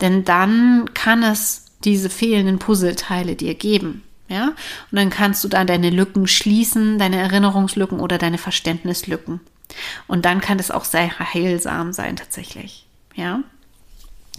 Denn 0.00 0.24
dann 0.24 0.90
kann 0.94 1.22
es 1.22 1.66
diese 1.84 2.10
fehlenden 2.10 2.58
Puzzleteile 2.58 3.34
dir 3.34 3.54
geben. 3.54 4.02
Ja? 4.28 4.48
Und 4.90 4.98
dann 4.98 5.10
kannst 5.10 5.42
du 5.44 5.48
da 5.48 5.64
deine 5.64 5.90
Lücken 5.90 6.26
schließen, 6.26 6.98
deine 6.98 7.16
Erinnerungslücken 7.16 8.00
oder 8.00 8.18
deine 8.18 8.38
Verständnislücken. 8.38 9.40
Und 10.06 10.24
dann 10.24 10.40
kann 10.40 10.58
es 10.58 10.70
auch 10.70 10.84
sehr 10.84 11.18
heilsam 11.18 11.92
sein 11.92 12.16
tatsächlich. 12.16 12.86
Ja? 13.14 13.40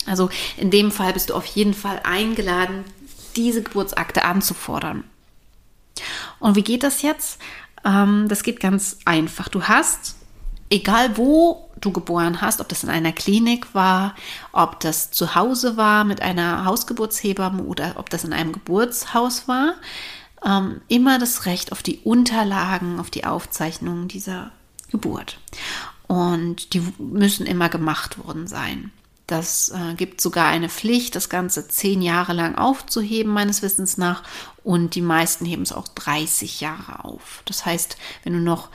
Also 0.06 0.29
in 0.58 0.72
dem 0.72 0.91
Fall 0.91 1.13
bist 1.13 1.29
du 1.29 1.34
auf 1.34 1.46
jeden 1.46 1.74
Fall 1.74 2.01
eingeladen, 2.03 2.84
diese 3.36 3.63
Geburtsakte 3.63 4.25
anzufordern. 4.25 5.03
Und 6.39 6.56
wie 6.56 6.63
geht 6.63 6.84
das 6.84 7.01
jetzt? 7.01 7.39
Ähm, 7.84 8.27
das 8.27 8.44
geht 8.44 8.60
ganz 8.60 9.00
einfach. 9.06 9.48
Du 9.48 9.63
hast, 9.63 10.15
egal 10.70 11.17
wo 11.17 11.67
du 11.81 11.91
geboren 11.91 12.41
hast, 12.41 12.62
ob 12.62 12.69
das 12.69 12.84
in 12.84 12.89
einer 12.89 13.12
Klinik 13.12 13.74
war, 13.74 14.15
ob 14.51 14.79
das 14.79 15.12
zu 15.12 15.36
Hause 15.36 15.77
war 15.77 16.03
mit 16.03 16.22
einer 16.22 16.65
Hausgeburtshebamme 16.65 17.63
oder 17.63 17.93
ob 17.98 18.10
das 18.10 18.24
in 18.24 18.34
einem 18.34 18.51
Geburtshaus 18.51 19.48
war, 19.48 19.74
ähm, 20.46 20.81
immer 20.88 21.19
das 21.19 21.46
Recht 21.46 21.72
auf 21.72 21.84
die 21.84 22.00
Unterlagen, 22.03 23.00
auf 23.00 23.10
die 23.10 23.25
Aufzeichnungen 23.25 24.07
dieser 24.07 24.51
Geburt. 24.91 25.39
Und 26.07 26.74
die 26.74 26.81
müssen 26.98 27.46
immer 27.46 27.69
gemacht 27.69 28.24
worden 28.25 28.48
sein. 28.48 28.91
Das 29.27 29.69
äh, 29.69 29.93
gibt 29.96 30.22
sogar 30.22 30.48
eine 30.48 30.69
Pflicht, 30.69 31.15
das 31.15 31.27
Ganze 31.27 31.67
zehn 31.67 32.01
Jahre 32.01 32.31
lang 32.31 32.55
aufzuheben, 32.55 33.34
meines 33.34 33.62
Wissens 33.62 33.98
nach. 33.98 34.24
Und 34.63 34.96
die 34.96 35.01
meisten 35.01 35.46
heben 35.46 35.63
es 35.63 35.74
auch 35.74 35.89
30 35.89 36.62
Jahre 36.62 37.03
auf. 37.03 37.41
Das 37.43 37.65
heißt, 37.65 37.98
wenn 38.24 38.34
du 38.34 38.39
noch 38.39 38.69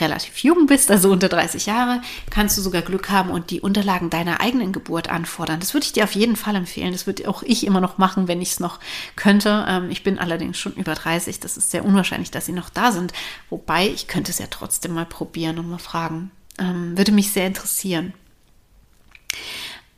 relativ 0.00 0.38
jung 0.38 0.66
bist, 0.66 0.90
also 0.90 1.10
unter 1.10 1.28
30 1.28 1.66
Jahre, 1.66 2.02
kannst 2.30 2.56
du 2.56 2.62
sogar 2.62 2.82
Glück 2.82 3.10
haben 3.10 3.30
und 3.30 3.50
die 3.50 3.60
Unterlagen 3.60 4.10
deiner 4.10 4.40
eigenen 4.40 4.72
Geburt 4.72 5.08
anfordern. 5.08 5.60
Das 5.60 5.74
würde 5.74 5.86
ich 5.86 5.92
dir 5.92 6.04
auf 6.04 6.14
jeden 6.14 6.36
Fall 6.36 6.56
empfehlen. 6.56 6.92
Das 6.92 7.06
würde 7.06 7.28
auch 7.28 7.42
ich 7.42 7.66
immer 7.66 7.80
noch 7.80 7.98
machen, 7.98 8.28
wenn 8.28 8.42
ich 8.42 8.52
es 8.52 8.60
noch 8.60 8.80
könnte. 9.16 9.64
Ähm, 9.68 9.90
ich 9.90 10.02
bin 10.02 10.18
allerdings 10.18 10.58
schon 10.58 10.74
über 10.74 10.94
30. 10.94 11.40
Das 11.40 11.56
ist 11.56 11.70
sehr 11.70 11.84
unwahrscheinlich, 11.84 12.30
dass 12.30 12.46
sie 12.46 12.52
noch 12.52 12.70
da 12.70 12.92
sind. 12.92 13.12
Wobei, 13.50 13.88
ich 13.88 14.08
könnte 14.08 14.30
es 14.30 14.38
ja 14.38 14.46
trotzdem 14.50 14.94
mal 14.94 15.06
probieren 15.06 15.58
und 15.58 15.68
mal 15.70 15.78
fragen. 15.78 16.30
Ähm, 16.58 16.96
würde 16.96 17.12
mich 17.12 17.32
sehr 17.32 17.46
interessieren. 17.46 18.12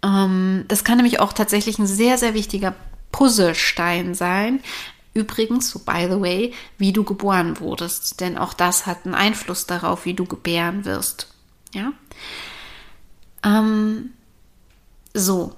Ähm, 0.03 0.65
das 0.69 0.85
kann 0.85 0.97
nämlich 0.97 1.21
auch 1.21 1.33
tatsächlich 1.33 1.79
ein 1.79 1.87
sehr, 1.87 2.19
sehr 2.19 2.35
wichtiger 2.35 2.75
Puzzlestein 3.13 4.15
sein. 4.15 4.61
Übrigens, 5.17 5.71
so 5.71 5.79
by 5.79 6.07
the 6.11 6.21
way, 6.21 6.53
wie 6.77 6.93
du 6.93 7.03
geboren 7.03 7.59
wurdest, 7.59 8.21
denn 8.21 8.37
auch 8.37 8.53
das 8.53 8.85
hat 8.85 9.07
einen 9.07 9.15
Einfluss 9.15 9.67
darauf, 9.67 10.05
wie 10.05 10.13
du 10.13 10.27
gebären 10.27 10.85
wirst. 10.85 11.29
Ja. 11.73 11.93
Ähm, 13.43 14.11
so, 15.15 15.57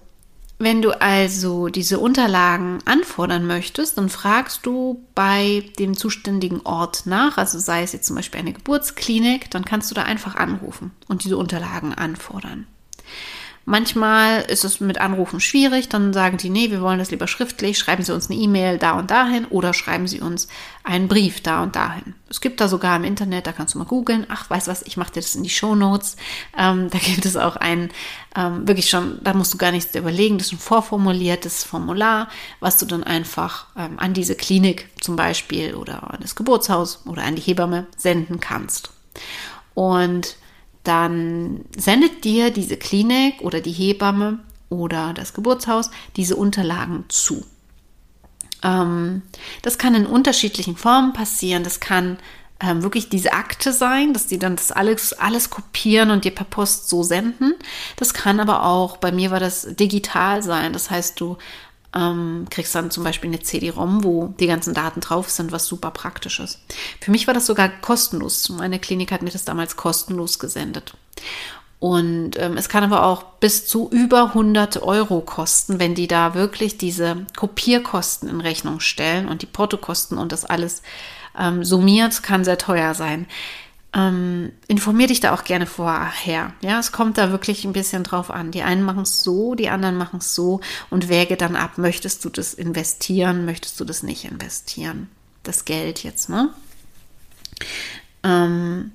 wenn 0.61 0.81
du 0.81 1.01
also 1.01 1.67
diese 1.69 1.99
Unterlagen 1.99 2.79
anfordern 2.85 3.49
möchtest, 3.49 3.99
dann 3.99 4.09
fragst 4.09 4.65
du 4.65 5.05
bei 5.17 5.65
dem 5.81 5.97
zuständigen 5.97 6.61
Ort 6.61 7.07
nach, 7.07 7.37
also 7.37 7.59
sei 7.59 7.83
es 7.83 7.93
jetzt 7.93 8.07
zum 8.07 8.15
Beispiel 8.15 8.39
eine 8.39 8.53
Geburtsklinik, 8.53 9.51
dann 9.51 9.65
kannst 9.65 9.91
du 9.91 9.97
da 9.97 10.05
einfach 10.05 10.37
anrufen 10.37 10.93
und 11.09 11.25
diese 11.25 11.37
Unterlagen 11.37 11.95
anfordern. 11.95 12.69
Manchmal 13.69 14.41
ist 14.45 14.65
es 14.65 14.81
mit 14.81 14.99
Anrufen 14.99 15.41
schwierig, 15.41 15.91
dann 15.91 16.15
sagen 16.15 16.39
die, 16.39 16.49
nee, 16.49 16.71
wir 16.71 16.81
wollen 16.81 16.99
das 16.99 17.11
lieber 17.11 17.29
schriftlich, 17.29 17.79
schreiben 17.79 18.03
Sie 18.03 18.15
uns 18.15 18.31
eine 18.31 18.41
E-Mail 18.41 18.79
da 18.79 18.93
und 18.93 19.11
dahin 19.11 19.45
oder 19.45 19.75
schreiben 19.75 20.09
Sie 20.09 20.23
uns 20.23 20.49
einen 20.85 21.07
Brief 21.07 21.43
da 21.43 21.63
und 21.63 21.77
dahin. 21.77 22.15
Es 22.31 22.41
gibt 22.41 22.63
da 22.63 22.69
sogar 22.69 22.97
im 22.97 23.05
Internet, 23.05 23.47
da 23.47 23.53
kannst 23.53 23.75
du 23.75 23.79
mal 23.79 23.85
googeln, 23.85 24.25
ach, 24.31 24.49
weißt 24.49 24.69
was, 24.69 24.81
ich 24.81 24.97
mache 24.97 25.13
dir 25.13 25.21
das 25.21 25.35
in 25.35 25.43
die 25.43 25.51
Show 25.51 25.75
Notes. 25.75 26.17
Ähm, 26.57 26.89
da 26.89 26.97
gibt 26.97 27.27
es 27.27 27.37
auch 27.37 27.57
ein, 27.57 27.91
ähm, 28.35 28.67
wirklich 28.67 28.89
schon, 28.89 29.19
da 29.23 29.35
musst 29.35 29.53
du 29.53 29.59
gar 29.59 29.71
nichts 29.71 29.95
überlegen, 29.95 30.39
das 30.39 30.47
ist 30.47 30.55
ein 30.55 30.61
vorformuliertes 30.61 31.63
Formular, 31.65 32.31
was 32.61 32.79
du 32.79 32.87
dann 32.87 33.05
einfach 33.05 33.67
ähm, 33.77 33.99
an 33.99 34.15
diese 34.15 34.35
Klinik 34.35 34.89
zum 34.99 35.15
Beispiel 35.15 35.75
oder 35.75 36.15
an 36.15 36.21
das 36.23 36.37
Geburtshaus 36.37 37.03
oder 37.05 37.23
an 37.23 37.37
die 37.37 37.43
Hebamme 37.43 37.87
senden 37.99 38.41
kannst. 38.41 38.89
Und 39.75 40.37
dann 40.85 41.65
sendet 41.77 42.25
dir 42.25 42.51
diese 42.51 42.77
Klinik 42.77 43.41
oder 43.43 43.61
die 43.61 43.73
Hebamme 43.73 44.41
oder 44.69 45.13
das 45.15 45.35
Geburtshaus 45.35 45.91
diese 46.17 46.37
Unterlagen 46.37 47.05
zu. 47.09 47.45
Ähm, 48.63 49.23
das 49.63 49.79
kann 49.79 49.95
in 49.95 50.07
unterschiedlichen 50.07 50.77
Formen 50.77 51.13
passieren. 51.13 51.65
Das 51.65 51.81
kann 51.81 52.19
ähm, 52.61 52.83
wirklich 52.83 53.09
diese 53.09 53.33
Akte 53.33 53.73
sein, 53.73 54.13
dass 54.13 54.27
die 54.27 54.39
dann 54.39 54.57
das 54.57 54.73
alles, 54.73 55.13
alles 55.13 55.51
kopieren 55.51 56.11
und 56.11 56.25
dir 56.25 56.35
per 56.35 56.45
Post 56.45 56.89
so 56.89 57.03
senden. 57.03 57.55
Das 57.97 58.15
kann 58.15 58.41
aber 58.41 58.65
auch, 58.65 58.97
bei 58.97 59.13
mir 59.13 59.31
war 59.31 59.41
das 59.41 59.77
digital 59.77 60.43
sein. 60.43 60.73
Das 60.73 60.91
heißt, 60.91 61.21
du 61.21 61.37
ähm, 61.95 62.47
kriegst 62.51 62.75
dann 62.75 62.91
zum 62.91 63.05
Beispiel 63.05 63.31
eine 63.31 63.41
CD-ROM, 63.41 64.05
wo 64.05 64.35
die 64.39 64.47
ganzen 64.47 64.75
Daten 64.75 65.01
drauf 65.01 65.31
sind, 65.31 65.53
was 65.53 65.67
super 65.67 65.91
praktisch 65.91 66.41
ist. 66.41 66.61
Für 67.01 67.11
mich 67.11 67.27
war 67.27 67.35
das 67.35 67.47
sogar 67.47 67.69
kostenlos. 67.69 68.49
Meine 68.51 68.79
Klinik 68.79 69.11
hat 69.13 69.23
mir 69.23 69.31
das 69.31 69.45
damals 69.45 69.77
kostenlos 69.77 70.39
gesendet. 70.39 70.95
Und 71.81 72.33
ähm, 72.39 72.57
es 72.57 72.69
kann 72.69 72.83
aber 72.83 73.05
auch 73.05 73.23
bis 73.23 73.67
zu 73.67 73.89
über 73.91 74.25
100 74.25 74.83
Euro 74.83 75.21
kosten, 75.21 75.79
wenn 75.79 75.95
die 75.95 76.09
da 76.09 76.35
wirklich 76.35 76.77
diese 76.77 77.25
Kopierkosten 77.37 78.29
in 78.29 78.41
Rechnung 78.41 78.81
stellen 78.81 79.29
und 79.29 79.43
die 79.43 79.47
Portokosten 79.47 80.19
und 80.19 80.33
das 80.33 80.45
alles 80.45 80.83
ähm, 81.39 81.65
summiert, 81.65 82.23
kann 82.25 82.45
sehr 82.45 82.59
teuer 82.59 82.95
sein. 82.95 83.27
Ähm, 83.99 84.53
informier 84.69 85.09
dich 85.09 85.19
da 85.19 85.35
auch 85.35 85.43
gerne 85.43 85.67
vorher. 85.67 86.53
Ja, 86.61 86.79
es 86.79 86.93
kommt 86.93 87.19
da 87.19 87.33
wirklich 87.33 87.65
ein 87.65 87.73
bisschen 87.73 88.05
drauf 88.05 88.31
an. 88.31 88.53
Die 88.53 88.63
einen 88.63 88.85
machen 88.85 89.03
es 89.03 89.25
so, 89.25 89.57
die 89.57 89.71
anderen 89.71 89.97
machen 89.97 90.21
es 90.21 90.37
so 90.37 90.61
und 90.89 91.09
wäge 91.09 91.37
dann 91.37 91.57
ab, 91.57 91.79
möchtest 91.79 92.25
du 92.25 92.29
das 92.29 92.55
investieren, 92.55 93.45
möchtest 93.45 93.81
du 93.81 93.85
das 93.85 94.05
nicht 94.05 94.25
investieren? 94.25 95.09
Das 95.43 95.65
Geld 95.65 96.05
jetzt, 96.05 96.29
ne? 96.29 96.51
Ähm, 98.23 98.93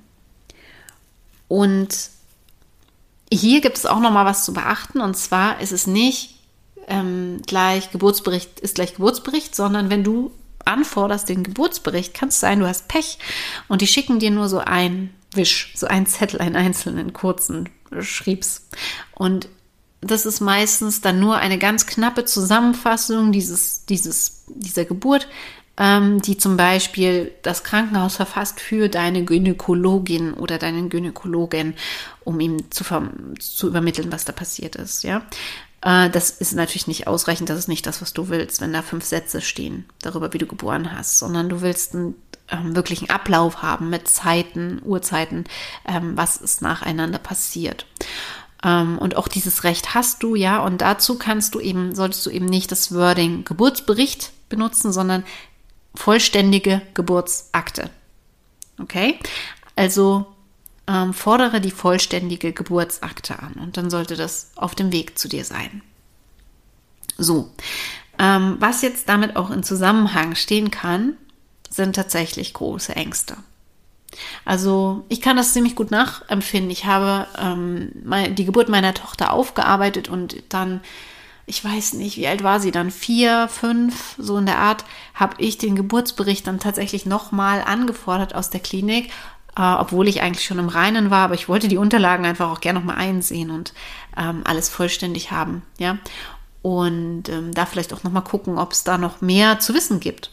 und 1.48 2.08
hier 3.30 3.60
gibt 3.60 3.76
es 3.76 3.84
auch 3.84 4.00
noch 4.00 4.10
mal 4.10 4.24
was 4.24 4.46
zu 4.46 4.54
beachten 4.54 5.02
und 5.02 5.18
zwar 5.18 5.60
ist 5.60 5.72
es 5.72 5.86
nicht 5.86 6.38
ähm, 6.86 7.42
gleich 7.46 7.90
Geburtsbericht 7.90 8.60
ist 8.60 8.76
gleich 8.76 8.94
Geburtsbericht, 8.94 9.54
sondern 9.54 9.90
wenn 9.90 10.02
du 10.02 10.30
anforderst 10.64 11.28
den 11.28 11.42
Geburtsbericht, 11.42 12.14
kann 12.14 12.28
es 12.28 12.40
sein, 12.40 12.60
du 12.60 12.66
hast 12.66 12.88
Pech 12.88 13.18
und 13.68 13.80
die 13.80 13.86
schicken 13.86 14.18
dir 14.18 14.30
nur 14.30 14.48
so 14.48 14.58
ein 14.58 15.10
Wisch, 15.32 15.72
so 15.74 15.86
einen 15.86 16.06
Zettel, 16.06 16.40
einen 16.40 16.56
einzelnen 16.56 17.12
kurzen 17.12 17.68
Schriebs. 18.00 18.68
Und 19.12 19.48
das 20.00 20.26
ist 20.26 20.40
meistens 20.40 21.00
dann 21.00 21.18
nur 21.18 21.38
eine 21.38 21.58
ganz 21.58 21.86
knappe 21.86 22.24
Zusammenfassung 22.24 23.32
dieses, 23.32 23.84
dieses, 23.86 24.44
dieser 24.48 24.84
Geburt, 24.84 25.28
ähm, 25.76 26.20
die 26.22 26.36
zum 26.36 26.56
Beispiel 26.56 27.32
das 27.42 27.64
Krankenhaus 27.64 28.16
verfasst 28.16 28.60
für 28.60 28.88
deine 28.88 29.24
Gynäkologin 29.24 30.34
oder 30.34 30.58
deinen 30.58 30.88
Gynäkologen, 30.88 31.74
um 32.22 32.38
ihm 32.38 32.70
zu, 32.70 32.84
zu 33.40 33.68
übermitteln, 33.68 34.12
was 34.12 34.24
da 34.24 34.32
passiert 34.32 34.76
ist. 34.76 35.02
Ja, 35.02 35.22
äh, 35.84 36.10
das 36.10 36.30
ist 36.30 36.54
natürlich 36.54 36.86
nicht 36.86 37.06
ausreichend, 37.06 37.50
das 37.50 37.58
ist 37.58 37.68
nicht 37.68 37.86
das, 37.86 38.00
was 38.00 38.12
du 38.12 38.28
willst, 38.28 38.60
wenn 38.60 38.72
da 38.72 38.82
fünf 38.82 39.04
Sätze 39.04 39.40
stehen 39.40 39.84
darüber, 40.00 40.32
wie 40.32 40.38
du 40.38 40.46
geboren 40.46 40.96
hast, 40.96 41.18
sondern 41.18 41.48
du 41.48 41.60
willst 41.60 41.94
einen 41.94 42.14
ähm, 42.48 42.74
wirklichen 42.74 43.10
Ablauf 43.10 43.62
haben 43.62 43.90
mit 43.90 44.08
Zeiten, 44.08 44.80
Uhrzeiten, 44.82 45.44
ähm, 45.86 46.16
was 46.16 46.38
ist 46.38 46.62
nacheinander 46.62 47.18
passiert. 47.18 47.86
Ähm, 48.64 48.98
und 48.98 49.16
auch 49.16 49.28
dieses 49.28 49.62
Recht 49.64 49.94
hast 49.94 50.22
du, 50.22 50.34
ja, 50.34 50.64
und 50.64 50.80
dazu 50.80 51.18
kannst 51.18 51.54
du 51.54 51.60
eben, 51.60 51.94
solltest 51.94 52.24
du 52.24 52.30
eben 52.30 52.46
nicht 52.46 52.72
das 52.72 52.94
Wording 52.94 53.44
Geburtsbericht 53.44 54.32
benutzen, 54.48 54.90
sondern 54.90 55.22
vollständige 55.94 56.80
Geburtsakte. 56.94 57.90
Okay? 58.80 59.18
Also 59.76 60.33
ähm, 60.86 61.14
fordere 61.14 61.60
die 61.60 61.70
vollständige 61.70 62.52
Geburtsakte 62.52 63.38
an 63.38 63.54
und 63.54 63.76
dann 63.76 63.90
sollte 63.90 64.16
das 64.16 64.50
auf 64.56 64.74
dem 64.74 64.92
Weg 64.92 65.18
zu 65.18 65.28
dir 65.28 65.44
sein. 65.44 65.82
So, 67.16 67.50
ähm, 68.18 68.56
was 68.60 68.82
jetzt 68.82 69.08
damit 69.08 69.36
auch 69.36 69.50
in 69.50 69.62
Zusammenhang 69.62 70.34
stehen 70.34 70.70
kann, 70.70 71.16
sind 71.70 71.96
tatsächlich 71.96 72.54
große 72.54 72.94
Ängste. 72.94 73.36
Also 74.44 75.04
ich 75.08 75.20
kann 75.20 75.36
das 75.36 75.52
ziemlich 75.52 75.74
gut 75.74 75.90
nachempfinden. 75.90 76.70
Ich 76.70 76.84
habe 76.84 77.26
ähm, 77.38 77.90
die 78.34 78.44
Geburt 78.44 78.68
meiner 78.68 78.94
Tochter 78.94 79.32
aufgearbeitet 79.32 80.08
und 80.08 80.36
dann, 80.50 80.80
ich 81.46 81.64
weiß 81.64 81.94
nicht, 81.94 82.16
wie 82.16 82.28
alt 82.28 82.44
war 82.44 82.60
sie 82.60 82.70
dann, 82.70 82.92
vier, 82.92 83.48
fünf, 83.48 84.14
so 84.18 84.38
in 84.38 84.46
der 84.46 84.58
Art, 84.58 84.84
habe 85.14 85.34
ich 85.38 85.58
den 85.58 85.74
Geburtsbericht 85.74 86.46
dann 86.46 86.60
tatsächlich 86.60 87.06
nochmal 87.06 87.62
angefordert 87.62 88.34
aus 88.36 88.50
der 88.50 88.60
Klinik, 88.60 89.10
äh, 89.56 89.62
obwohl 89.62 90.08
ich 90.08 90.22
eigentlich 90.22 90.44
schon 90.44 90.58
im 90.58 90.68
Reinen 90.68 91.10
war, 91.10 91.24
aber 91.24 91.34
ich 91.34 91.48
wollte 91.48 91.68
die 91.68 91.76
Unterlagen 91.76 92.24
einfach 92.24 92.50
auch 92.50 92.60
gerne 92.60 92.78
nochmal 92.78 92.96
einsehen 92.96 93.50
und 93.50 93.72
ähm, 94.16 94.42
alles 94.44 94.68
vollständig 94.68 95.30
haben, 95.30 95.62
ja. 95.78 95.98
Und 96.62 97.28
ähm, 97.28 97.52
da 97.52 97.66
vielleicht 97.66 97.92
auch 97.92 98.04
nochmal 98.04 98.24
gucken, 98.24 98.58
ob 98.58 98.72
es 98.72 98.84
da 98.84 98.96
noch 98.96 99.20
mehr 99.20 99.58
zu 99.58 99.74
wissen 99.74 100.00
gibt. 100.00 100.30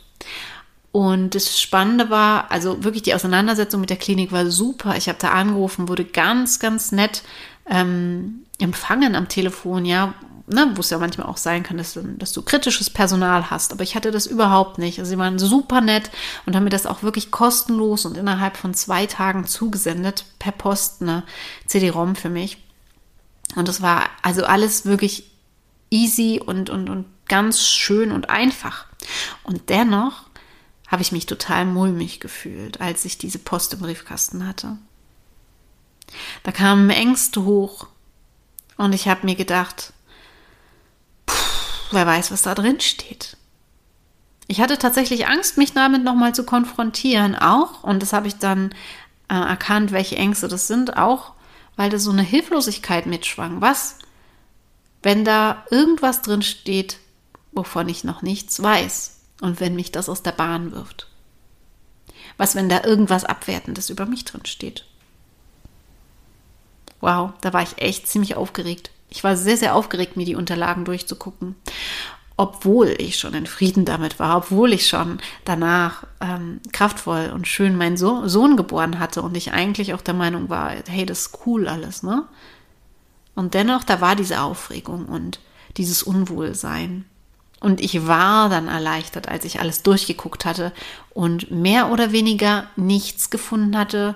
Und 0.93 1.35
das 1.35 1.59
Spannende 1.59 2.09
war, 2.09 2.51
also 2.51 2.83
wirklich 2.83 3.03
die 3.03 3.13
Auseinandersetzung 3.13 3.81
mit 3.81 3.89
der 3.89 3.97
Klinik 3.97 4.31
war 4.31 4.45
super. 4.47 4.95
Ich 4.97 5.07
habe 5.07 5.17
da 5.19 5.31
angerufen, 5.31 5.87
wurde 5.87 6.03
ganz, 6.03 6.59
ganz 6.59 6.91
nett 6.91 7.23
ähm, 7.69 8.45
empfangen 8.59 9.15
am 9.15 9.29
Telefon, 9.29 9.85
ja, 9.85 10.13
ne, 10.47 10.71
wo 10.75 10.81
es 10.81 10.89
ja 10.89 10.97
manchmal 10.97 11.27
auch 11.27 11.37
sein 11.37 11.63
kann, 11.63 11.77
dass, 11.77 11.97
dass, 12.17 12.31
du 12.31 12.41
kritisches 12.41 12.89
Personal 12.89 13.49
hast. 13.49 13.71
Aber 13.71 13.83
ich 13.83 13.95
hatte 13.95 14.11
das 14.11 14.25
überhaupt 14.25 14.77
nicht. 14.77 14.99
Also 14.99 15.09
sie 15.09 15.17
waren 15.17 15.39
super 15.39 15.81
nett 15.81 16.11
und 16.45 16.55
haben 16.55 16.63
mir 16.63 16.69
das 16.69 16.85
auch 16.85 17.03
wirklich 17.03 17.31
kostenlos 17.31 18.05
und 18.05 18.17
innerhalb 18.17 18.57
von 18.57 18.73
zwei 18.73 19.05
Tagen 19.05 19.45
zugesendet 19.45 20.25
per 20.39 20.51
Post 20.51 21.01
eine 21.01 21.23
CD-ROM 21.67 22.15
für 22.15 22.29
mich. 22.29 22.57
Und 23.55 23.67
das 23.67 23.81
war 23.81 24.09
also 24.21 24.45
alles 24.45 24.85
wirklich 24.85 25.31
easy 25.89 26.41
und, 26.43 26.69
und, 26.69 26.89
und 26.89 27.05
ganz 27.27 27.65
schön 27.67 28.11
und 28.11 28.29
einfach. 28.29 28.85
Und 29.43 29.69
dennoch 29.69 30.23
habe 30.87 31.01
ich 31.01 31.11
mich 31.11 31.25
total 31.25 31.65
mulmig 31.65 32.19
gefühlt, 32.19 32.81
als 32.81 33.05
ich 33.05 33.17
diese 33.17 33.39
Post 33.39 33.73
im 33.73 33.79
Briefkasten 33.79 34.47
hatte. 34.47 34.77
Da 36.43 36.51
kamen 36.51 36.89
Ängste 36.89 37.43
hoch 37.45 37.87
und 38.77 38.93
ich 38.93 39.07
habe 39.07 39.25
mir 39.25 39.35
gedacht, 39.35 39.93
wer 41.93 42.05
weiß, 42.05 42.31
was 42.31 42.41
da 42.41 42.55
drin 42.55 42.79
steht. 42.79 43.37
Ich 44.47 44.59
hatte 44.59 44.77
tatsächlich 44.77 45.27
Angst, 45.27 45.57
mich 45.57 45.73
damit 45.73 46.03
nochmal 46.03 46.35
zu 46.35 46.45
konfrontieren, 46.45 47.35
auch, 47.35 47.83
und 47.83 48.01
das 48.01 48.13
habe 48.13 48.27
ich 48.27 48.35
dann 48.35 48.71
äh, 49.29 49.35
erkannt, 49.35 49.91
welche 49.91 50.17
Ängste 50.17 50.47
das 50.47 50.67
sind, 50.67 50.97
auch 50.97 51.33
weil 51.77 51.89
da 51.89 51.97
so 51.97 52.11
eine 52.11 52.21
Hilflosigkeit 52.21 53.05
mitschwang. 53.05 53.61
Was, 53.61 53.99
wenn 55.03 55.25
da 55.25 55.65
irgendwas 55.71 56.21
drin 56.21 56.41
steht, 56.41 56.97
wovon 57.53 57.87
ich 57.89 58.03
noch 58.03 58.21
nichts 58.21 58.61
weiß? 58.61 59.19
Und 59.41 59.59
wenn 59.59 59.75
mich 59.75 59.91
das 59.91 60.09
aus 60.09 60.21
der 60.21 60.33
Bahn 60.33 60.71
wirft? 60.71 61.07
Was, 62.37 62.55
wenn 62.55 62.69
da 62.69 62.83
irgendwas 62.83 63.25
Abwertendes 63.25 63.89
über 63.89 64.05
mich 64.05 64.25
drin 64.25 64.45
steht? 64.45 64.85
Wow, 66.99 67.31
da 67.41 67.53
war 67.53 67.63
ich 67.63 67.81
echt 67.81 68.07
ziemlich 68.07 68.35
aufgeregt. 68.35 68.91
Ich 69.11 69.23
war 69.23 69.35
sehr, 69.35 69.57
sehr 69.57 69.75
aufgeregt, 69.75 70.17
mir 70.17 70.25
die 70.25 70.35
Unterlagen 70.35 70.85
durchzugucken. 70.85 71.55
Obwohl 72.37 72.95
ich 72.97 73.19
schon 73.19 73.35
in 73.35 73.45
Frieden 73.45 73.85
damit 73.85 74.17
war, 74.17 74.37
obwohl 74.37 74.73
ich 74.73 74.87
schon 74.87 75.19
danach 75.45 76.05
ähm, 76.21 76.59
kraftvoll 76.71 77.31
und 77.35 77.47
schön 77.47 77.75
meinen 77.75 77.97
so 77.97 78.27
Sohn 78.27 78.57
geboren 78.57 78.97
hatte 78.97 79.21
und 79.21 79.37
ich 79.37 79.51
eigentlich 79.51 79.93
auch 79.93 80.01
der 80.01 80.15
Meinung 80.15 80.49
war, 80.49 80.71
hey, 80.87 81.05
das 81.05 81.27
ist 81.27 81.39
cool 81.45 81.67
alles, 81.67 82.01
ne? 82.01 82.23
Und 83.35 83.53
dennoch, 83.53 83.83
da 83.83 84.01
war 84.01 84.15
diese 84.15 84.41
Aufregung 84.41 85.05
und 85.05 85.39
dieses 85.77 86.03
Unwohlsein. 86.03 87.05
Und 87.59 87.79
ich 87.79 88.07
war 88.07 88.49
dann 88.49 88.67
erleichtert, 88.67 89.27
als 89.27 89.45
ich 89.45 89.59
alles 89.59 89.83
durchgeguckt 89.83 90.45
hatte 90.45 90.73
und 91.11 91.51
mehr 91.51 91.91
oder 91.91 92.11
weniger 92.11 92.65
nichts 92.75 93.29
gefunden 93.29 93.77
hatte, 93.77 94.15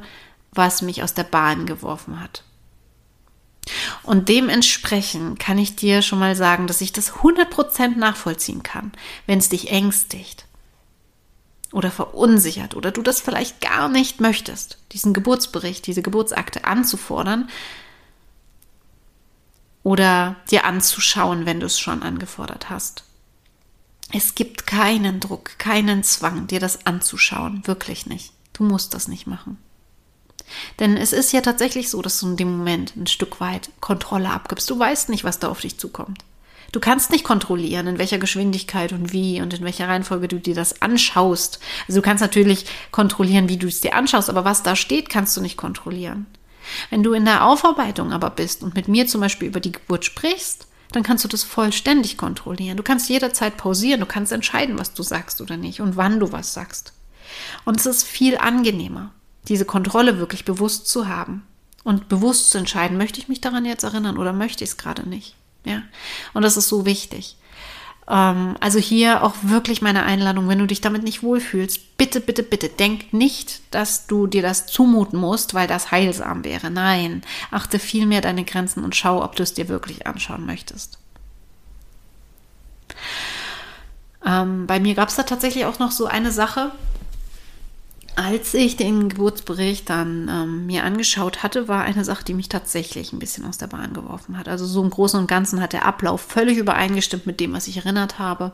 was 0.52 0.82
mich 0.82 1.04
aus 1.04 1.14
der 1.14 1.26
Bahn 1.26 1.68
geworfen 1.68 2.20
hat. 2.20 2.45
Und 4.04 4.30
dementsprechend 4.30 5.40
kann 5.40 5.58
ich 5.58 5.76
dir 5.76 6.02
schon 6.02 6.20
mal 6.20 6.36
sagen, 6.36 6.68
dass 6.68 6.82
ich 6.82 6.94
das 6.94 7.14
100% 7.14 7.98
nachvollziehen 7.98 8.64
kann, 8.64 8.92
wenn 9.26 9.40
es 9.40 9.50
dich 9.50 9.72
ängstigt 9.72 10.46
oder 11.72 11.92
verunsichert 11.92 12.76
oder 12.76 12.92
du 12.92 13.02
das 13.02 13.20
vielleicht 13.20 13.60
gar 13.62 13.90
nicht 13.90 14.22
möchtest, 14.22 14.78
diesen 14.92 15.14
Geburtsbericht, 15.14 15.86
diese 15.88 16.02
Geburtsakte 16.02 16.64
anzufordern 16.66 17.50
oder 19.84 20.38
dir 20.50 20.66
anzuschauen, 20.66 21.46
wenn 21.46 21.60
du 21.60 21.66
es 21.66 21.80
schon 21.80 22.02
angefordert 22.02 22.70
hast. 22.70 23.04
Es 24.14 24.36
gibt 24.36 24.68
keinen 24.68 25.20
Druck, 25.20 25.58
keinen 25.58 26.04
Zwang, 26.04 26.48
dir 26.48 26.60
das 26.60 26.86
anzuschauen. 26.86 27.66
Wirklich 27.68 28.06
nicht. 28.06 28.32
Du 28.54 28.64
musst 28.64 28.94
das 28.94 29.08
nicht 29.08 29.28
machen. 29.28 29.58
Denn 30.80 30.98
es 30.98 31.14
ist 31.14 31.32
ja 31.34 31.42
tatsächlich 31.42 31.90
so, 31.90 32.02
dass 32.02 32.20
du 32.20 32.28
in 32.28 32.38
dem 32.38 32.58
Moment 32.58 32.96
ein 32.96 33.08
Stück 33.08 33.40
weit 33.40 33.70
Kontrolle 33.80 34.30
abgibst. 34.30 34.70
Du 34.70 34.78
weißt 34.78 35.10
nicht, 35.10 35.24
was 35.24 35.40
da 35.40 35.50
auf 35.50 35.62
dich 35.62 35.78
zukommt. 35.78 36.20
Du 36.72 36.80
kannst 36.80 37.10
nicht 37.10 37.24
kontrollieren, 37.24 37.88
in 37.88 38.00
welcher 38.00 38.18
Geschwindigkeit 38.18 38.92
und 38.92 39.14
wie 39.14 39.42
und 39.42 39.54
in 39.54 39.64
welcher 39.64 39.88
Reihenfolge 39.88 40.28
du 40.28 40.40
dir 40.40 40.56
das 40.56 40.82
anschaust. 40.82 41.60
Also 41.88 42.02
du 42.02 42.06
kannst 42.06 42.22
natürlich 42.22 42.66
kontrollieren, 42.92 43.48
wie 43.48 43.58
du 43.58 43.68
es 43.68 43.82
dir 43.82 43.96
anschaust, 43.96 44.30
aber 44.30 44.44
was 44.44 44.62
da 44.62 44.76
steht, 44.76 45.10
kannst 45.10 45.38
du 45.38 45.42
nicht 45.42 45.56
kontrollieren. 45.56 46.26
Wenn 46.90 47.04
du 47.04 47.14
in 47.14 47.26
der 47.26 47.46
Aufarbeitung 47.46 48.12
aber 48.12 48.30
bist 48.30 48.64
und 48.64 48.76
mit 48.76 48.88
mir 48.88 49.08
zum 49.08 49.22
Beispiel 49.22 49.48
über 49.48 49.60
die 49.60 49.72
Geburt 49.72 50.04
sprichst, 50.04 50.68
dann 50.92 51.04
kannst 51.04 51.24
du 51.24 51.28
das 51.28 51.44
vollständig 51.44 52.18
kontrollieren. 52.18 52.78
Du 52.78 52.84
kannst 52.84 53.10
jederzeit 53.10 53.58
pausieren, 53.58 54.00
du 54.00 54.06
kannst 54.06 54.32
entscheiden, 54.32 54.80
was 54.80 54.94
du 54.94 55.04
sagst 55.04 55.42
oder 55.42 55.58
nicht 55.58 55.82
und 55.82 55.96
wann 55.96 56.20
du 56.20 56.32
was 56.32 56.54
sagst. 56.54 56.94
Und 57.64 57.80
es 57.80 57.86
ist 57.86 58.04
viel 58.04 58.38
angenehmer, 58.38 59.12
diese 59.48 59.66
Kontrolle 59.66 60.18
wirklich 60.18 60.46
bewusst 60.46 60.88
zu 60.88 61.08
haben 61.08 61.46
und 61.84 62.10
bewusst 62.10 62.50
zu 62.50 62.58
entscheiden, 62.58 62.98
möchte 62.98 63.20
ich 63.20 63.28
mich 63.28 63.42
daran 63.42 63.66
jetzt 63.66 63.84
erinnern 63.84 64.18
oder 64.18 64.34
möchte 64.34 64.64
ich 64.64 64.72
es 64.72 64.78
gerade 64.78 65.08
nicht. 65.08 65.36
Ja, 65.66 65.82
und 66.34 66.44
das 66.44 66.58
ist 66.58 66.70
so 66.70 66.86
wichtig. 66.86 67.38
Ähm, 68.08 68.56
also 68.60 68.80
hier 68.80 69.24
auch 69.24 69.34
wirklich 69.42 69.82
meine 69.82 70.04
Einladung, 70.04 70.48
wenn 70.48 70.60
du 70.60 70.68
dich 70.68 70.82
damit 70.82 71.04
nicht 71.04 71.24
wohlfühlst, 71.24 71.98
bitte, 71.98 72.22
bitte, 72.22 72.44
bitte, 72.44 72.70
denk 72.70 73.14
nicht, 73.14 73.62
dass 73.74 74.08
du 74.08 74.28
dir 74.28 74.42
das 74.42 74.68
zumuten 74.68 75.20
musst, 75.20 75.54
weil 75.54 75.68
das 75.68 75.92
heilsam 75.92 76.44
wäre. 76.44 76.70
Nein, 76.70 77.24
achte 77.52 77.80
vielmehr 77.80 78.22
deine 78.22 78.44
Grenzen 78.46 78.84
und 78.84 78.96
schau, 78.96 79.24
ob 79.24 79.36
du 79.36 79.44
es 79.44 79.54
dir 79.54 79.70
wirklich 79.70 80.06
anschauen 80.06 80.46
möchtest. 80.46 81.00
Ähm, 84.26 84.68
bei 84.68 84.80
mir 84.80 84.96
gab 84.96 85.10
es 85.10 85.16
da 85.16 85.24
tatsächlich 85.24 85.66
auch 85.66 85.80
noch 85.80 85.92
so 85.92 86.06
eine 86.06 86.32
Sache, 86.32 86.72
als 88.16 88.54
ich 88.54 88.78
den 88.78 89.10
Geburtsbericht 89.10 89.90
dann 89.90 90.30
ähm, 90.30 90.66
mir 90.66 90.84
angeschaut 90.84 91.44
hatte, 91.44 91.68
war 91.68 91.84
eine 91.84 92.06
Sache, 92.06 92.24
die 92.24 92.34
mich 92.34 92.48
tatsächlich 92.48 93.12
ein 93.12 93.20
bisschen 93.20 93.46
aus 93.46 93.58
der 93.58 93.68
Bahn 93.68 93.94
geworfen 93.94 94.38
hat. 94.38 94.48
Also 94.48 94.66
so 94.66 94.82
im 94.82 94.90
Großen 94.90 95.20
und 95.20 95.28
Ganzen 95.28 95.62
hat 95.62 95.74
der 95.74 95.86
Ablauf 95.86 96.22
völlig 96.22 96.58
übereingestimmt 96.58 97.26
mit 97.26 97.40
dem, 97.40 97.54
was 97.54 97.68
ich 97.68 97.78
erinnert 97.78 98.18
habe. 98.18 98.54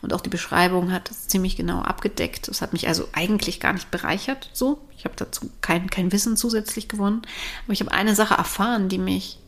Und 0.00 0.12
auch 0.12 0.20
die 0.20 0.30
Beschreibung 0.30 0.92
hat 0.92 1.10
das 1.10 1.28
ziemlich 1.28 1.56
genau 1.56 1.80
abgedeckt. 1.80 2.48
Das 2.48 2.62
hat 2.62 2.72
mich 2.72 2.88
also 2.88 3.06
eigentlich 3.12 3.60
gar 3.60 3.74
nicht 3.74 3.90
bereichert. 3.90 4.50
So, 4.52 4.78
ich 4.96 5.04
habe 5.04 5.14
dazu 5.16 5.50
kein, 5.60 5.90
kein 5.90 6.10
Wissen 6.12 6.36
zusätzlich 6.36 6.88
gewonnen. 6.88 7.22
Aber 7.64 7.74
ich 7.74 7.80
habe 7.80 7.92
eine 7.92 8.14
Sache 8.14 8.34
erfahren, 8.34 8.88
die 8.88 8.98
mich 8.98 9.38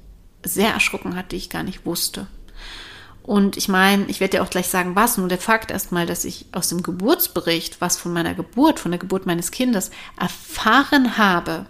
sehr 0.44 0.72
erschrocken 0.72 1.16
hat, 1.16 1.32
die 1.32 1.36
ich 1.36 1.50
gar 1.50 1.62
nicht 1.62 1.86
wusste. 1.86 2.26
Und 3.28 3.58
ich 3.58 3.68
meine, 3.68 4.06
ich 4.06 4.20
werde 4.20 4.38
dir 4.38 4.42
auch 4.42 4.48
gleich 4.48 4.68
sagen, 4.68 4.96
was. 4.96 5.18
Nur 5.18 5.28
der 5.28 5.36
Fakt 5.36 5.70
erstmal, 5.70 6.06
dass 6.06 6.24
ich 6.24 6.46
aus 6.52 6.70
dem 6.70 6.82
Geburtsbericht, 6.82 7.78
was 7.78 7.98
von 7.98 8.14
meiner 8.14 8.32
Geburt, 8.32 8.80
von 8.80 8.90
der 8.90 8.98
Geburt 8.98 9.26
meines 9.26 9.50
Kindes 9.50 9.90
erfahren 10.18 11.18
habe, 11.18 11.66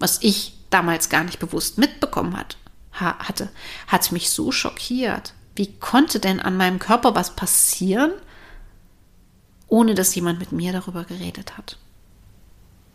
was 0.00 0.18
ich 0.20 0.52
damals 0.68 1.08
gar 1.08 1.22
nicht 1.22 1.38
bewusst 1.38 1.78
mitbekommen 1.78 2.36
hat, 2.36 2.56
hatte, 2.90 3.50
hat 3.86 4.10
mich 4.10 4.30
so 4.30 4.50
schockiert. 4.50 5.34
Wie 5.54 5.72
konnte 5.78 6.18
denn 6.18 6.40
an 6.40 6.56
meinem 6.56 6.80
Körper 6.80 7.14
was 7.14 7.36
passieren, 7.36 8.10
ohne 9.68 9.94
dass 9.94 10.16
jemand 10.16 10.40
mit 10.40 10.50
mir 10.50 10.72
darüber 10.72 11.04
geredet 11.04 11.56
hat? 11.56 11.78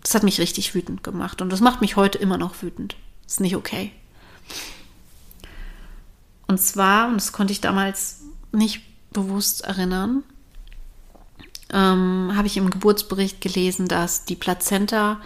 Das 0.04 0.16
hat 0.16 0.24
mich 0.24 0.42
richtig 0.42 0.76
wütend 0.76 1.02
gemacht 1.02 1.42
und 1.42 1.50
das 1.50 1.62
macht 1.62 1.80
mich 1.80 1.96
heute 1.96 2.18
immer 2.18 2.38
noch 2.38 2.62
wütend. 2.62 2.98
Ist 3.26 3.40
nicht 3.40 3.56
okay. 3.56 3.94
Und 6.48 6.60
zwar, 6.60 7.08
und 7.08 7.16
das 7.16 7.32
konnte 7.32 7.54
ich 7.54 7.62
damals 7.62 8.22
nicht 8.52 8.82
bewusst 9.12 9.64
erinnern, 9.64 10.24
ähm, 11.72 12.34
habe 12.36 12.48
ich 12.48 12.58
im 12.58 12.70
Geburtsbericht 12.70 13.42
gelesen, 13.42 13.88
dass 13.88 14.26
die 14.26 14.36
Plazenta 14.36 15.20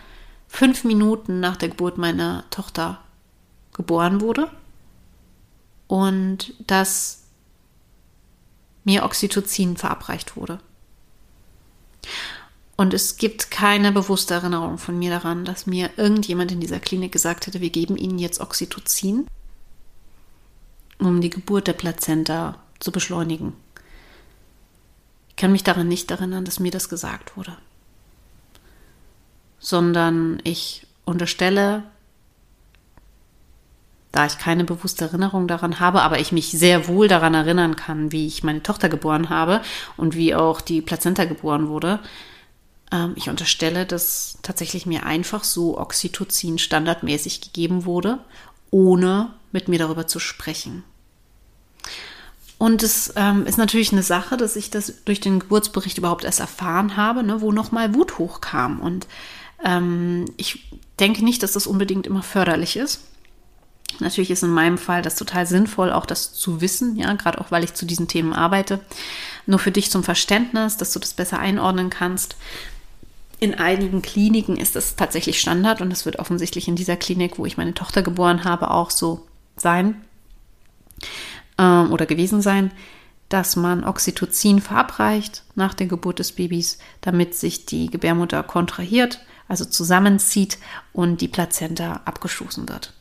fünf 0.47 0.83
Minuten 0.83 1.39
nach 1.39 1.57
der 1.57 1.69
Geburt 1.69 1.97
meiner 1.97 2.45
Tochter 2.49 2.99
geboren 3.73 4.21
wurde 4.21 4.49
und 5.87 6.53
dass 6.65 7.23
mir 8.83 9.03
Oxytocin 9.03 9.77
verabreicht 9.77 10.35
wurde. 10.35 10.59
Und 12.75 12.93
es 12.93 13.17
gibt 13.17 13.51
keine 13.51 13.91
bewusste 13.91 14.35
Erinnerung 14.35 14.77
von 14.77 14.97
mir 14.97 15.09
daran, 15.09 15.43
dass 15.43 15.65
mir 15.65 15.91
irgendjemand 15.97 16.51
in 16.53 16.61
dieser 16.61 16.79
Klinik 16.79 17.11
gesagt 17.11 17.45
hätte, 17.45 17.59
wir 17.59 17.71
geben 17.71 17.97
Ihnen 17.97 18.17
jetzt 18.17 18.39
Oxytocin 18.39 19.27
um 20.99 21.21
die 21.21 21.29
Geburt 21.29 21.67
der 21.67 21.73
Plazenta 21.73 22.59
zu 22.79 22.91
beschleunigen. 22.91 23.53
Ich 25.29 25.35
kann 25.35 25.51
mich 25.51 25.63
daran 25.63 25.87
nicht 25.87 26.11
erinnern, 26.11 26.45
dass 26.45 26.59
mir 26.59 26.71
das 26.71 26.89
gesagt 26.89 27.37
wurde, 27.37 27.55
sondern 29.59 30.39
ich 30.43 30.85
unterstelle, 31.05 31.83
da 34.11 34.25
ich 34.25 34.37
keine 34.37 34.65
bewusste 34.65 35.05
Erinnerung 35.05 35.47
daran 35.47 35.79
habe, 35.79 36.01
aber 36.01 36.19
ich 36.19 36.31
mich 36.31 36.51
sehr 36.51 36.87
wohl 36.87 37.07
daran 37.07 37.33
erinnern 37.33 37.75
kann, 37.75 38.11
wie 38.11 38.27
ich 38.27 38.43
meine 38.43 38.63
Tochter 38.63 38.89
geboren 38.89 39.29
habe 39.29 39.61
und 39.97 40.15
wie 40.15 40.35
auch 40.35 40.61
die 40.61 40.81
Plazenta 40.81 41.25
geboren 41.25 41.67
wurde, 41.69 41.99
ähm, 42.91 43.13
ich 43.15 43.29
unterstelle, 43.29 43.85
dass 43.85 44.39
tatsächlich 44.41 44.85
mir 44.85 45.05
einfach 45.05 45.43
so 45.43 45.77
Oxytocin 45.77 46.57
standardmäßig 46.57 47.41
gegeben 47.41 47.85
wurde, 47.85 48.19
ohne 48.71 49.33
mit 49.51 49.67
mir 49.67 49.79
darüber 49.79 50.07
zu 50.07 50.19
sprechen. 50.19 50.83
Und 52.57 52.83
es 52.83 53.13
ähm, 53.15 53.45
ist 53.45 53.57
natürlich 53.57 53.93
eine 53.93 54.03
Sache, 54.03 54.35
dass 54.35 54.57
ich 54.57 54.69
das 54.69 55.05
durch 55.05 55.21
den 55.21 55.39
Geburtsbericht 55.39 55.97
überhaupt 55.97 56.25
erst 56.25 56.41
erfahren 56.41 56.97
habe, 56.97 57.23
ne, 57.23 57.39
wo 57.39 57.53
nochmal 57.53 57.95
Wut 57.95 58.17
hochkam. 58.17 58.81
Und 58.81 59.07
ähm, 59.63 60.25
ich 60.35 60.69
denke 60.99 61.23
nicht, 61.23 61.41
dass 61.41 61.53
das 61.53 61.67
unbedingt 61.67 62.05
immer 62.05 62.21
förderlich 62.21 62.75
ist. 62.75 63.01
Natürlich 63.99 64.29
ist 64.29 64.43
in 64.43 64.51
meinem 64.51 64.77
Fall 64.77 65.01
das 65.01 65.15
total 65.15 65.45
sinnvoll, 65.45 65.91
auch 65.91 66.05
das 66.05 66.33
zu 66.33 66.61
wissen, 66.61 66.95
ja, 66.95 67.13
gerade 67.13 67.39
auch 67.39 67.49
weil 67.49 67.63
ich 67.63 67.73
zu 67.73 67.85
diesen 67.85 68.07
Themen 68.07 68.33
arbeite. 68.33 68.79
Nur 69.45 69.59
für 69.59 69.71
dich 69.71 69.89
zum 69.89 70.03
Verständnis, 70.03 70.77
dass 70.77 70.91
du 70.91 70.99
das 70.99 71.13
besser 71.13 71.39
einordnen 71.39 71.89
kannst. 71.89 72.35
In 73.39 73.55
einigen 73.55 74.01
Kliniken 74.01 74.57
ist 74.57 74.75
das 74.75 74.97
tatsächlich 74.97 75.39
Standard 75.39 75.81
und 75.81 75.89
das 75.89 76.05
wird 76.05 76.19
offensichtlich 76.19 76.67
in 76.67 76.75
dieser 76.75 76.97
Klinik, 76.97 77.39
wo 77.39 77.45
ich 77.45 77.57
meine 77.57 77.73
Tochter 77.73 78.01
geboren 78.01 78.43
habe, 78.43 78.71
auch 78.71 78.91
so 78.91 79.25
sein 79.55 80.01
äh, 81.57 81.63
oder 81.63 82.05
gewesen 82.05 82.41
sein, 82.41 82.71
dass 83.29 83.55
man 83.55 83.85
Oxytocin 83.85 84.59
verabreicht 84.59 85.43
nach 85.55 85.73
der 85.73 85.87
Geburt 85.87 86.19
des 86.19 86.33
Babys, 86.33 86.79
damit 86.99 87.35
sich 87.35 87.65
die 87.65 87.87
Gebärmutter 87.87 88.43
kontrahiert, 88.43 89.21
also 89.47 89.63
zusammenzieht 89.63 90.57
und 90.91 91.21
die 91.21 91.27
Plazenta 91.27 92.01
abgestoßen 92.05 92.67
wird, 92.67 92.93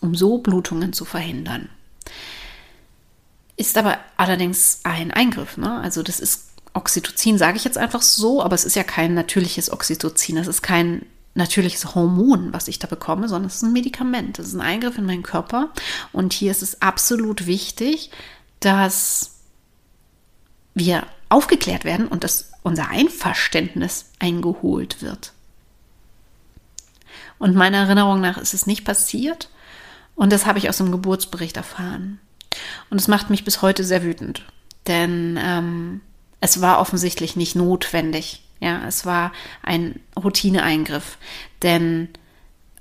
um 0.00 0.14
so 0.14 0.38
Blutungen 0.38 0.92
zu 0.92 1.04
verhindern. 1.04 1.68
Ist 3.56 3.76
aber 3.76 3.98
allerdings 4.16 4.80
ein 4.84 5.10
Eingriff, 5.10 5.56
ne? 5.56 5.80
Also 5.80 6.02
das 6.02 6.20
ist 6.20 6.53
Oxytocin 6.74 7.38
sage 7.38 7.56
ich 7.56 7.64
jetzt 7.64 7.78
einfach 7.78 8.02
so, 8.02 8.42
aber 8.42 8.54
es 8.54 8.64
ist 8.64 8.76
ja 8.76 8.82
kein 8.82 9.14
natürliches 9.14 9.72
Oxytocin. 9.72 10.36
Es 10.36 10.48
ist 10.48 10.62
kein 10.62 11.06
natürliches 11.34 11.94
Hormon, 11.94 12.52
was 12.52 12.68
ich 12.68 12.78
da 12.78 12.86
bekomme, 12.86 13.28
sondern 13.28 13.48
es 13.48 13.56
ist 13.56 13.62
ein 13.62 13.72
Medikament. 13.72 14.38
Es 14.38 14.48
ist 14.48 14.54
ein 14.54 14.60
Eingriff 14.60 14.98
in 14.98 15.06
meinen 15.06 15.22
Körper. 15.22 15.70
Und 16.12 16.32
hier 16.32 16.50
ist 16.50 16.62
es 16.62 16.82
absolut 16.82 17.46
wichtig, 17.46 18.10
dass 18.60 19.32
wir 20.74 21.06
aufgeklärt 21.28 21.84
werden 21.84 22.08
und 22.08 22.24
dass 22.24 22.52
unser 22.62 22.88
Einverständnis 22.88 24.06
eingeholt 24.18 25.02
wird. 25.02 25.32
Und 27.38 27.54
meiner 27.54 27.78
Erinnerung 27.78 28.20
nach 28.20 28.38
ist 28.38 28.54
es 28.54 28.66
nicht 28.66 28.84
passiert. 28.84 29.48
Und 30.14 30.32
das 30.32 30.46
habe 30.46 30.58
ich 30.58 30.68
aus 30.68 30.78
dem 30.78 30.92
Geburtsbericht 30.92 31.56
erfahren. 31.56 32.20
Und 32.90 33.00
es 33.00 33.08
macht 33.08 33.30
mich 33.30 33.44
bis 33.44 33.62
heute 33.62 33.84
sehr 33.84 34.04
wütend. 34.04 34.44
Denn 34.86 35.38
ähm, 35.42 36.00
es 36.44 36.60
war 36.60 36.78
offensichtlich 36.78 37.36
nicht 37.36 37.56
notwendig. 37.56 38.42
Ja, 38.60 38.86
es 38.86 39.06
war 39.06 39.32
ein 39.62 39.98
Routineeingriff, 40.14 41.16
denn 41.62 42.10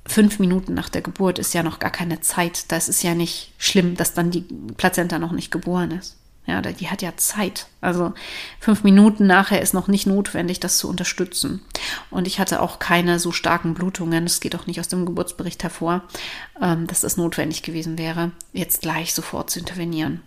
fünf 0.05 0.37
Minuten 0.39 0.73
nach 0.73 0.89
der 0.89 1.01
Geburt 1.01 1.39
ist 1.39 1.53
ja 1.53 1.63
noch 1.63 1.79
gar 1.79 1.89
keine 1.89 2.19
Zeit. 2.19 2.73
Das 2.73 2.89
ist 2.89 3.03
ja 3.03 3.15
nicht 3.15 3.53
schlimm, 3.57 3.95
dass 3.95 4.13
dann 4.13 4.31
die 4.31 4.41
Plazenta 4.75 5.17
noch 5.17 5.31
nicht 5.31 5.49
geboren 5.49 5.91
ist. 5.91 6.17
Ja, 6.45 6.61
die 6.61 6.89
hat 6.89 7.01
ja 7.01 7.15
Zeit. 7.15 7.67
Also 7.79 8.13
fünf 8.59 8.83
Minuten 8.83 9.27
nachher 9.27 9.61
ist 9.61 9.73
noch 9.73 9.87
nicht 9.87 10.07
notwendig, 10.07 10.59
das 10.59 10.77
zu 10.77 10.89
unterstützen. 10.89 11.61
Und 12.11 12.27
ich 12.27 12.39
hatte 12.39 12.61
auch 12.61 12.79
keine 12.79 13.17
so 13.17 13.31
starken 13.31 13.75
Blutungen. 13.75 14.25
Es 14.25 14.41
geht 14.41 14.57
auch 14.57 14.67
nicht 14.67 14.81
aus 14.81 14.89
dem 14.89 15.05
Geburtsbericht 15.05 15.63
hervor, 15.63 16.01
ähm, 16.61 16.85
dass 16.85 16.99
das 16.99 17.15
notwendig 17.15 17.63
gewesen 17.63 17.97
wäre, 17.97 18.33
jetzt 18.51 18.81
gleich 18.81 19.13
sofort 19.13 19.51
zu 19.51 19.59
intervenieren. 19.59 20.19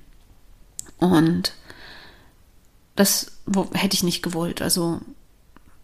Und 0.98 1.52
das 2.96 3.32
hätte 3.74 3.94
ich 3.94 4.02
nicht 4.02 4.22
gewollt. 4.22 4.62
Also 4.62 5.00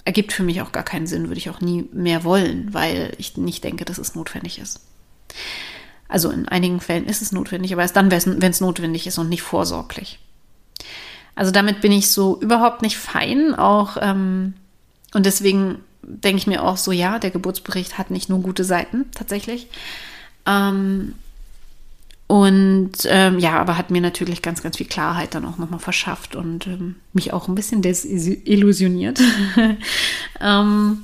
ergibt 0.05 0.33
für 0.33 0.43
mich 0.43 0.61
auch 0.63 0.73
gar 0.73 0.83
keinen 0.83 1.07
Sinn, 1.07 1.29
würde 1.29 1.39
ich 1.39 1.51
auch 1.51 1.61
nie 1.61 1.89
mehr 1.93 2.25
wollen, 2.25 2.75
weil 2.75 3.13
ich 3.19 3.37
nicht 3.37 3.63
denke, 3.63 3.85
dass 3.85 3.99
es 3.99 4.15
notwendig 4.15 4.59
ist. 4.59 4.81
Also 6.09 6.31
in 6.31 6.49
einigen 6.49 6.81
Fällen 6.81 7.07
ist 7.07 7.23
es 7.23 7.33
notwendig, 7.33 7.73
aber 7.73 7.83
erst 7.83 7.97
dann, 7.97 8.11
wenn 8.11 8.43
es 8.43 8.61
notwendig 8.61 9.07
ist 9.07 9.19
und 9.19 9.29
nicht 9.29 9.43
vorsorglich. 9.43 10.19
Also 11.35 11.51
damit 11.51 11.81
bin 11.81 11.93
ich 11.93 12.11
so 12.11 12.39
überhaupt 12.41 12.83
nicht 12.83 12.99
fein, 12.99 13.55
auch 13.55 13.97
ähm, 14.01 14.55
und 15.15 15.25
deswegen 15.25 15.79
denke 16.03 16.39
ich 16.39 16.47
mir 16.47 16.63
auch 16.63 16.77
so, 16.77 16.93
ja, 16.93 17.19
der 17.19 17.31
Geburtsbericht 17.31 17.97
hat 17.97 18.11
nicht 18.11 18.29
nur 18.29 18.41
gute 18.41 18.65
Seiten 18.65 19.11
tatsächlich. 19.13 19.69
Ähm, 20.47 21.15
und 22.33 22.93
ähm, 23.11 23.39
ja, 23.41 23.61
aber 23.61 23.77
hat 23.77 23.91
mir 23.91 24.01
natürlich 24.01 24.41
ganz, 24.41 24.63
ganz 24.63 24.79
viel 24.79 24.87
Klarheit 24.87 25.35
dann 25.35 25.45
auch 25.45 25.59
nochmal 25.59 25.81
verschafft 25.81 26.35
und 26.35 26.67
ähm, 26.67 26.95
mich 27.13 27.35
auch 27.35 27.47
ein 27.47 27.55
bisschen 27.55 27.83
desillusioniert. 27.83 29.21
ähm, 30.41 31.03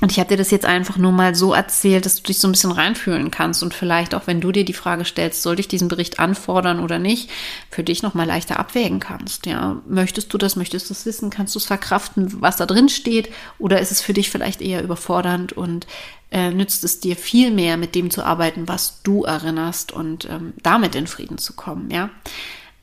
und 0.00 0.10
ich 0.10 0.18
habe 0.18 0.30
dir 0.30 0.38
das 0.38 0.50
jetzt 0.50 0.64
einfach 0.64 0.96
nur 0.96 1.12
mal 1.12 1.34
so 1.34 1.52
erzählt, 1.52 2.06
dass 2.06 2.16
du 2.16 2.22
dich 2.22 2.38
so 2.38 2.48
ein 2.48 2.52
bisschen 2.52 2.72
reinfühlen 2.72 3.30
kannst. 3.30 3.62
Und 3.62 3.74
vielleicht 3.74 4.14
auch, 4.14 4.26
wenn 4.26 4.40
du 4.40 4.50
dir 4.50 4.64
die 4.64 4.72
Frage 4.72 5.04
stellst, 5.04 5.42
sollte 5.42 5.60
ich 5.60 5.68
diesen 5.68 5.88
Bericht 5.88 6.18
anfordern 6.18 6.80
oder 6.80 6.98
nicht, 6.98 7.30
für 7.70 7.84
dich 7.84 8.02
nochmal 8.02 8.26
leichter 8.26 8.58
abwägen 8.58 8.98
kannst. 8.98 9.44
Ja, 9.44 9.82
möchtest 9.86 10.32
du 10.32 10.38
das, 10.38 10.56
möchtest 10.56 10.88
du 10.88 10.94
es 10.94 11.04
wissen, 11.04 11.28
kannst 11.28 11.54
du 11.54 11.58
es 11.58 11.66
verkraften, 11.66 12.40
was 12.40 12.56
da 12.56 12.64
drin 12.64 12.88
steht, 12.88 13.30
oder 13.58 13.80
ist 13.80 13.92
es 13.92 14.00
für 14.00 14.14
dich 14.14 14.30
vielleicht 14.30 14.62
eher 14.62 14.82
überfordernd 14.82 15.52
und 15.52 15.86
äh, 16.30 16.50
nützt 16.50 16.82
es 16.84 17.00
dir 17.00 17.16
viel 17.16 17.50
mehr, 17.50 17.76
mit 17.76 17.94
dem 17.94 18.10
zu 18.10 18.24
arbeiten, 18.24 18.68
was 18.68 19.02
du 19.02 19.24
erinnerst 19.24 19.92
und 19.92 20.24
ähm, 20.30 20.54
damit 20.62 20.94
in 20.94 21.08
Frieden 21.08 21.36
zu 21.36 21.52
kommen, 21.52 21.90
ja, 21.90 22.08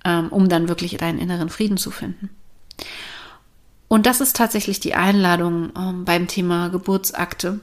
ähm, 0.05 0.27
um 0.29 0.49
dann 0.49 0.69
wirklich 0.69 0.95
deinen 0.97 1.17
inneren 1.17 1.49
Frieden 1.49 1.77
zu 1.77 1.89
finden. 1.89 2.29
Und 3.87 4.05
das 4.05 4.21
ist 4.21 4.35
tatsächlich 4.35 4.79
die 4.79 4.95
Einladung 4.95 5.71
ähm, 5.77 6.05
beim 6.05 6.27
Thema 6.27 6.69
Geburtsakte, 6.69 7.59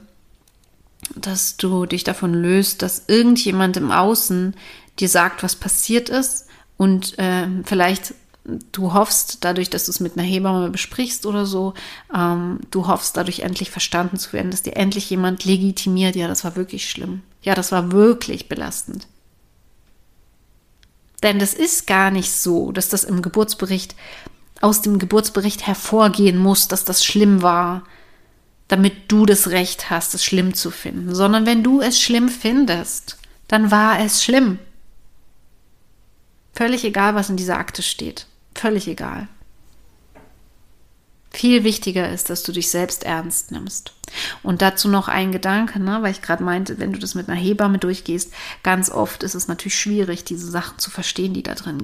dass 1.15 1.57
du 1.57 1.85
dich 1.85 2.03
davon 2.03 2.33
löst, 2.33 2.81
dass 2.81 3.03
irgendjemand 3.07 3.77
im 3.77 3.91
Außen 3.91 4.55
dir 4.99 5.09
sagt, 5.09 5.43
was 5.43 5.55
passiert 5.55 6.09
ist 6.09 6.47
und 6.77 7.19
äh, 7.19 7.47
vielleicht 7.63 8.15
du 8.71 8.93
hoffst 8.93 9.43
dadurch, 9.43 9.69
dass 9.69 9.85
du 9.85 9.91
es 9.91 9.99
mit 9.99 10.17
einer 10.17 10.27
Hebamme 10.27 10.69
besprichst 10.69 11.25
oder 11.25 11.45
so, 11.45 11.73
ähm, 12.15 12.59
du 12.71 12.87
hoffst 12.87 13.17
dadurch 13.17 13.39
endlich 13.39 13.71
verstanden 13.71 14.17
zu 14.17 14.33
werden, 14.33 14.51
dass 14.51 14.61
dir 14.61 14.75
endlich 14.75 15.09
jemand 15.09 15.45
legitimiert, 15.45 16.15
ja, 16.15 16.27
das 16.27 16.43
war 16.43 16.55
wirklich 16.55 16.89
schlimm. 16.89 17.21
Ja, 17.41 17.55
das 17.55 17.71
war 17.71 17.91
wirklich 17.91 18.47
belastend. 18.47 19.07
Denn 21.23 21.39
das 21.39 21.53
ist 21.53 21.87
gar 21.87 22.11
nicht 22.11 22.31
so, 22.31 22.71
dass 22.71 22.89
das 22.89 23.03
im 23.03 23.21
Geburtsbericht, 23.21 23.95
aus 24.61 24.81
dem 24.81 24.99
Geburtsbericht 24.99 25.67
hervorgehen 25.67 26.37
muss, 26.37 26.67
dass 26.67 26.85
das 26.85 27.03
schlimm 27.03 27.41
war, 27.41 27.83
damit 28.67 29.11
du 29.11 29.25
das 29.25 29.49
Recht 29.49 29.89
hast, 29.89 30.15
es 30.15 30.23
schlimm 30.23 30.53
zu 30.53 30.71
finden, 30.71 31.13
sondern 31.13 31.45
wenn 31.45 31.63
du 31.63 31.81
es 31.81 32.01
schlimm 32.01 32.29
findest, 32.29 33.17
dann 33.47 33.69
war 33.69 33.99
es 33.99 34.23
schlimm. 34.23 34.59
Völlig 36.53 36.83
egal, 36.85 37.15
was 37.15 37.29
in 37.29 37.37
dieser 37.37 37.57
Akte 37.57 37.83
steht. 37.83 38.27
Völlig 38.55 38.87
egal. 38.87 39.27
Viel 41.35 41.65
wichtiger 41.65 42.09
ist, 42.09 42.29
dass 42.29 42.43
du 42.43 42.53
dich 42.53 42.71
selbst 42.71 43.03
ernst 43.03 43.51
nimmst. 43.51 43.91
Und 44.41 44.61
dazu 44.61 44.87
noch 44.87 45.09
ein 45.09 45.33
Gedanke, 45.33 45.81
ne, 45.81 46.01
weil 46.01 46.11
ich 46.11 46.21
gerade 46.21 46.41
meinte, 46.41 46.79
wenn 46.79 46.93
du 46.93 46.99
das 46.99 47.13
mit 47.13 47.27
einer 47.27 47.37
Hebamme 47.37 47.77
durchgehst, 47.77 48.31
ganz 48.63 48.89
oft 48.89 49.21
ist 49.21 49.35
es 49.35 49.49
natürlich 49.49 49.77
schwierig, 49.77 50.23
diese 50.23 50.49
Sachen 50.49 50.79
zu 50.79 50.89
verstehen, 50.89 51.33
die 51.33 51.43
da 51.43 51.53
drin, 51.53 51.81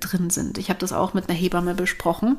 drin 0.00 0.30
sind. 0.30 0.58
Ich 0.58 0.68
habe 0.68 0.80
das 0.80 0.92
auch 0.92 1.14
mit 1.14 1.28
einer 1.28 1.38
Hebamme 1.38 1.76
besprochen. 1.76 2.38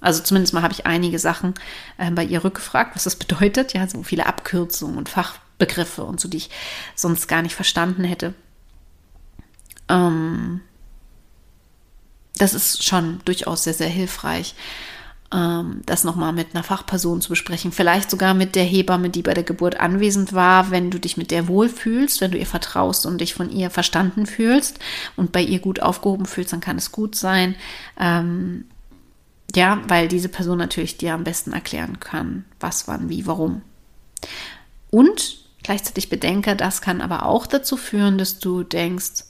Also 0.00 0.22
zumindest 0.22 0.54
mal 0.54 0.62
habe 0.62 0.72
ich 0.72 0.86
einige 0.86 1.18
Sachen 1.18 1.54
äh, 1.98 2.12
bei 2.12 2.22
ihr 2.22 2.44
rückgefragt, 2.44 2.94
was 2.94 3.02
das 3.02 3.16
bedeutet. 3.16 3.72
Ja, 3.72 3.88
so 3.88 4.04
viele 4.04 4.26
Abkürzungen 4.26 4.96
und 4.96 5.08
Fachbegriffe 5.08 6.04
und 6.04 6.20
so, 6.20 6.28
die 6.28 6.36
ich 6.36 6.50
sonst 6.94 7.26
gar 7.26 7.42
nicht 7.42 7.56
verstanden 7.56 8.04
hätte. 8.04 8.34
Ähm, 9.88 10.60
das 12.36 12.54
ist 12.54 12.84
schon 12.84 13.20
durchaus 13.24 13.64
sehr, 13.64 13.74
sehr 13.74 13.88
hilfreich, 13.88 14.54
ähm, 15.32 15.82
das 15.86 16.04
nochmal 16.04 16.32
mit 16.32 16.54
einer 16.54 16.62
Fachperson 16.62 17.20
zu 17.20 17.30
besprechen. 17.30 17.72
Vielleicht 17.72 18.10
sogar 18.10 18.34
mit 18.34 18.54
der 18.54 18.64
Hebamme, 18.64 19.10
die 19.10 19.22
bei 19.22 19.34
der 19.34 19.42
Geburt 19.42 19.78
anwesend 19.80 20.32
war, 20.32 20.70
wenn 20.70 20.90
du 20.90 20.98
dich 20.98 21.16
mit 21.16 21.30
der 21.30 21.48
wohlfühlst, 21.48 22.20
wenn 22.20 22.30
du 22.30 22.38
ihr 22.38 22.46
vertraust 22.46 23.06
und 23.06 23.20
dich 23.20 23.34
von 23.34 23.50
ihr 23.50 23.70
verstanden 23.70 24.26
fühlst 24.26 24.78
und 25.16 25.32
bei 25.32 25.42
ihr 25.42 25.58
gut 25.58 25.80
aufgehoben 25.80 26.26
fühlst, 26.26 26.52
dann 26.52 26.60
kann 26.60 26.78
es 26.78 26.92
gut 26.92 27.14
sein. 27.14 27.54
Ähm, 27.98 28.64
ja, 29.54 29.80
weil 29.88 30.08
diese 30.08 30.28
Person 30.28 30.58
natürlich 30.58 30.98
dir 30.98 31.14
am 31.14 31.24
besten 31.24 31.52
erklären 31.52 32.00
kann, 32.00 32.44
was, 32.60 32.88
wann, 32.88 33.08
wie, 33.08 33.26
warum. 33.26 33.62
Und 34.90 35.38
gleichzeitig 35.62 36.08
bedenke, 36.08 36.56
das 36.56 36.82
kann 36.82 37.00
aber 37.00 37.26
auch 37.26 37.46
dazu 37.46 37.76
führen, 37.76 38.18
dass 38.18 38.38
du 38.38 38.62
denkst, 38.62 39.24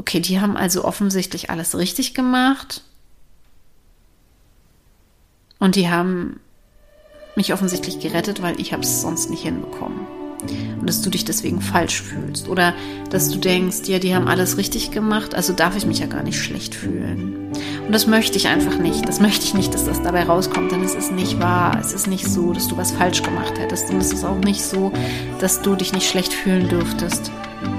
Okay, 0.00 0.20
die 0.20 0.40
haben 0.40 0.56
also 0.56 0.86
offensichtlich 0.86 1.50
alles 1.50 1.76
richtig 1.76 2.14
gemacht. 2.14 2.80
Und 5.60 5.76
die 5.76 5.88
haben 5.88 6.40
mich 7.36 7.52
offensichtlich 7.52 8.00
gerettet, 8.00 8.42
weil 8.42 8.58
ich 8.60 8.72
habe 8.72 8.82
es 8.82 9.00
sonst 9.00 9.30
nicht 9.30 9.42
hinbekommen. 9.42 10.00
Und 10.80 10.88
dass 10.88 11.02
du 11.02 11.10
dich 11.10 11.24
deswegen 11.24 11.60
falsch 11.60 12.00
fühlst. 12.00 12.48
Oder 12.48 12.74
dass 13.10 13.28
du 13.28 13.38
denkst, 13.38 13.86
ja, 13.86 13.98
die 13.98 14.14
haben 14.14 14.26
alles 14.26 14.56
richtig 14.56 14.90
gemacht, 14.90 15.34
also 15.34 15.52
darf 15.52 15.76
ich 15.76 15.86
mich 15.86 15.98
ja 15.98 16.06
gar 16.06 16.22
nicht 16.22 16.40
schlecht 16.40 16.74
fühlen. 16.74 17.52
Und 17.86 17.92
das 17.92 18.06
möchte 18.06 18.38
ich 18.38 18.48
einfach 18.48 18.78
nicht. 18.78 19.06
Das 19.06 19.20
möchte 19.20 19.44
ich 19.44 19.54
nicht, 19.54 19.74
dass 19.74 19.84
das 19.84 20.02
dabei 20.02 20.24
rauskommt, 20.24 20.72
denn 20.72 20.82
es 20.82 20.94
ist 20.94 21.12
nicht 21.12 21.40
wahr. 21.40 21.78
Es 21.80 21.92
ist 21.92 22.06
nicht 22.06 22.26
so, 22.26 22.52
dass 22.52 22.68
du 22.68 22.76
was 22.76 22.92
falsch 22.92 23.22
gemacht 23.22 23.58
hättest. 23.58 23.90
Und 23.90 23.98
es 23.98 24.12
ist 24.12 24.24
auch 24.24 24.38
nicht 24.38 24.62
so, 24.62 24.92
dass 25.40 25.60
du 25.60 25.74
dich 25.74 25.92
nicht 25.92 26.08
schlecht 26.08 26.32
fühlen 26.32 26.68
dürftest. 26.68 27.30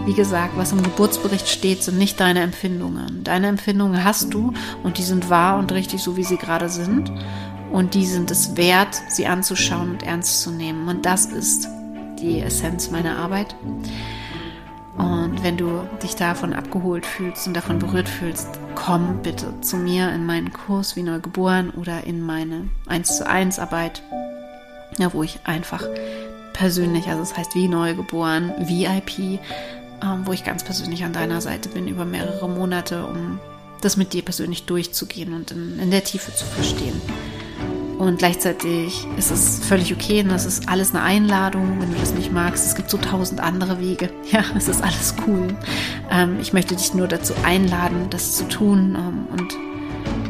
Wie 0.06 0.14
gesagt, 0.14 0.58
was 0.58 0.72
im 0.72 0.84
Geburtsbericht 0.84 1.48
steht, 1.48 1.82
sind 1.82 1.98
nicht 1.98 2.20
deine 2.20 2.42
Empfindungen. 2.42 3.24
Deine 3.24 3.48
Empfindungen 3.48 4.04
hast 4.04 4.34
du 4.34 4.54
und 4.84 4.98
die 4.98 5.04
sind 5.04 5.30
wahr 5.30 5.58
und 5.58 5.72
richtig 5.72 6.02
so, 6.02 6.18
wie 6.18 6.24
sie 6.24 6.38
gerade 6.38 6.70
sind. 6.70 7.12
Und 7.72 7.94
die 7.94 8.06
sind 8.06 8.32
es 8.32 8.58
wert, 8.58 9.02
sie 9.10 9.28
anzuschauen 9.28 9.92
und 9.92 10.04
ernst 10.04 10.42
zu 10.42 10.52
nehmen. 10.52 10.88
Und 10.88 11.06
das 11.06 11.26
ist 11.26 11.68
die 12.20 12.42
Essenz 12.42 12.92
meiner 12.92 13.18
Arbeit. 13.18 13.56
Und 14.98 15.42
wenn 15.44 15.58
du 15.58 15.88
dich 16.04 16.16
davon 16.16 16.54
abgeholt 16.54 17.06
fühlst 17.06 17.48
und 17.48 17.56
davon 17.56 17.80
berührt 17.80 18.10
fühlst, 18.10 18.48
komm 18.76 19.22
bitte 19.24 19.54
zu 19.62 19.78
mir 19.78 20.12
in 20.12 20.26
meinen 20.26 20.52
Kurs 20.52 20.96
wie 20.96 21.04
Neugeboren 21.04 21.70
oder 21.72 22.04
in 22.06 22.22
meine 22.22 22.70
1 22.88 23.18
zu 23.18 23.28
1 23.28 23.60
Arbeit, 23.60 24.04
ja, 24.98 25.14
wo 25.14 25.24
ich 25.24 25.40
einfach 25.46 25.84
persönlich, 26.54 27.08
also 27.08 27.22
das 27.22 27.38
heißt 27.38 27.56
wie 27.56 27.68
Neugeboren, 27.68 28.52
VIP, 28.60 29.40
ähm, 30.04 30.26
wo 30.26 30.34
ich 30.34 30.44
ganz 30.44 30.64
persönlich 30.64 31.04
an 31.04 31.14
deiner 31.14 31.42
Seite 31.42 31.70
bin 31.70 31.88
über 31.88 32.06
mehrere 32.06 32.50
Monate, 32.50 33.06
um 33.06 33.40
das 33.82 33.98
mit 33.98 34.14
dir 34.14 34.22
persönlich 34.22 34.66
durchzugehen 34.66 35.34
und 35.34 35.52
in, 35.52 35.80
in 35.80 35.90
der 35.90 36.04
Tiefe 36.04 36.34
zu 36.36 36.46
verstehen. 36.46 37.02
Und 38.02 38.18
gleichzeitig 38.18 39.06
ist 39.16 39.30
es 39.30 39.60
völlig 39.60 39.94
okay 39.94 40.24
und 40.24 40.30
das 40.30 40.48
ist 40.48 40.68
alles 40.68 40.96
eine 40.96 41.04
Einladung, 41.04 41.80
wenn 41.80 41.94
du 41.94 42.00
das 42.00 42.16
nicht 42.16 42.32
magst. 42.32 42.66
Es 42.66 42.74
gibt 42.74 42.90
so 42.90 42.98
tausend 42.98 43.40
andere 43.42 43.80
Wege. 43.80 44.10
Ja, 44.32 44.44
es 44.58 44.68
ist 44.68 44.82
alles 44.82 45.14
cool. 45.28 45.50
Ähm, 46.10 46.40
ich 46.42 46.52
möchte 46.52 46.76
dich 46.76 46.96
nur 46.96 47.08
dazu 47.08 47.36
einladen, 47.44 48.08
das 48.10 48.36
zu 48.36 48.48
tun 48.48 48.98
ähm, 48.98 49.28
und 49.32 49.54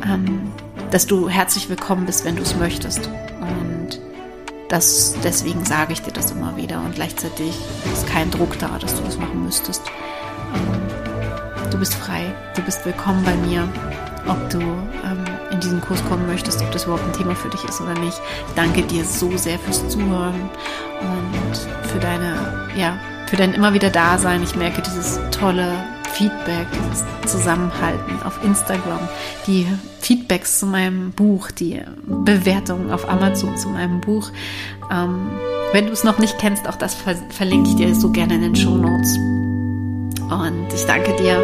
ähm, 0.05 0.51
dass 0.91 1.07
du 1.07 1.29
herzlich 1.29 1.69
willkommen 1.69 2.05
bist, 2.05 2.25
wenn 2.25 2.36
du 2.36 2.41
es 2.41 2.57
möchtest. 2.57 3.10
Und 3.39 4.01
das, 4.67 5.15
deswegen 5.23 5.63
sage 5.63 5.93
ich 5.93 6.01
dir 6.01 6.12
das 6.12 6.31
immer 6.31 6.57
wieder. 6.57 6.81
Und 6.81 6.95
gleichzeitig 6.95 7.55
ist 7.93 8.05
kein 8.05 8.31
Druck 8.31 8.60
da, 8.60 8.79
dass 8.79 8.95
du 8.95 9.03
das 9.03 9.17
machen 9.17 9.45
müsstest. 9.45 9.81
Ähm, 10.53 11.69
du 11.69 11.77
bist 11.77 11.93
frei, 11.93 12.34
du 12.53 12.63
bist 12.63 12.86
willkommen 12.86 13.23
bei 13.23 13.38
mir, 13.38 13.65
ob 14.27 14.49
du 14.49 14.60
ähm, 14.60 15.23
in 15.62 15.69
diesen 15.69 15.82
Kurs 15.82 16.04
kommen 16.10 16.28
möchtest, 16.28 16.62
ob 16.62 16.71
das 16.71 16.86
überhaupt 16.86 17.06
ein 17.06 17.13
Thema 17.13 17.36
für 17.36 17.50
dich 17.50 17.63
ist 17.63 17.80
oder 17.82 17.93
nicht. 18.00 18.19
Ich 18.47 18.54
danke 18.56 18.82
dir 18.84 19.06
so 19.06 19.36
sehr 19.38 19.60
fürs 19.60 19.88
Zuhören 19.88 20.50
und 21.02 21.89
für 21.89 22.00
deine, 22.00 22.69
ja, 22.76 22.97
für 23.28 23.38
dein 23.38 23.54
immer 23.54 23.74
wieder 23.74 23.89
Dasein. 23.89 24.43
Ich 24.43 24.56
merke 24.56 24.82
dieses 24.82 25.19
tolle 25.32 25.71
Feedback, 26.13 26.67
dieses 26.71 27.06
Zusammenhalten 27.32 28.21
auf 28.24 28.43
Instagram, 28.43 29.00
die 29.47 29.67
Feedbacks 30.00 30.60
zu 30.60 30.65
meinem 30.65 31.12
Buch, 31.12 31.52
die 31.52 31.80
Bewertungen 32.06 32.91
auf 32.91 33.08
Amazon 33.08 33.56
zu 33.58 33.69
meinem 33.69 34.02
Buch. 34.02 34.32
Ähm, 34.91 35.30
wenn 35.74 35.86
du 35.86 35.93
es 35.93 36.04
noch 36.04 36.17
nicht 36.17 36.38
kennst, 36.39 36.67
auch 36.67 36.76
das 36.76 36.95
verlinke 37.30 37.69
ich 37.69 37.76
dir 37.76 37.95
so 37.95 38.10
gerne 38.10 38.36
in 38.36 38.41
den 38.41 38.56
Show 38.56 38.76
Notes. 38.76 39.15
Und 39.17 40.67
ich 40.74 40.86
danke 40.86 41.15
dir 41.15 41.41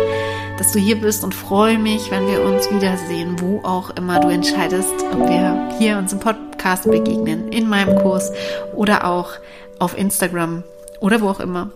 dass 0.57 0.71
du 0.71 0.79
hier 0.79 0.99
bist 0.99 1.23
und 1.23 1.35
freue 1.35 1.77
mich, 1.77 2.09
wenn 2.09 2.27
wir 2.27 2.41
uns 2.41 2.69
wiedersehen, 2.71 3.39
wo 3.39 3.59
auch 3.63 3.91
immer 3.91 4.19
du 4.19 4.29
entscheidest, 4.29 4.93
ob 5.11 5.29
wir 5.29 5.69
hier 5.77 5.97
uns 5.97 6.13
im 6.13 6.19
Podcast 6.19 6.85
begegnen, 6.89 7.51
in 7.51 7.69
meinem 7.69 7.95
Kurs 7.99 8.31
oder 8.73 9.05
auch 9.05 9.31
auf 9.79 9.97
Instagram 9.97 10.63
oder 10.99 11.21
wo 11.21 11.29
auch 11.29 11.39
immer. 11.39 11.71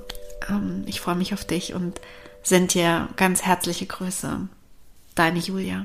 Ähm, 0.50 0.84
ich 0.88 1.00
freue 1.00 1.16
mich 1.16 1.34
auf 1.34 1.46
dich 1.46 1.74
und 1.74 2.02
sende 2.44 2.74
dir 2.74 3.08
ganz 3.18 3.44
herzliche 3.44 3.86
Grüße. 3.86 4.48
Deine 5.14 5.40
Julia. 5.40 5.78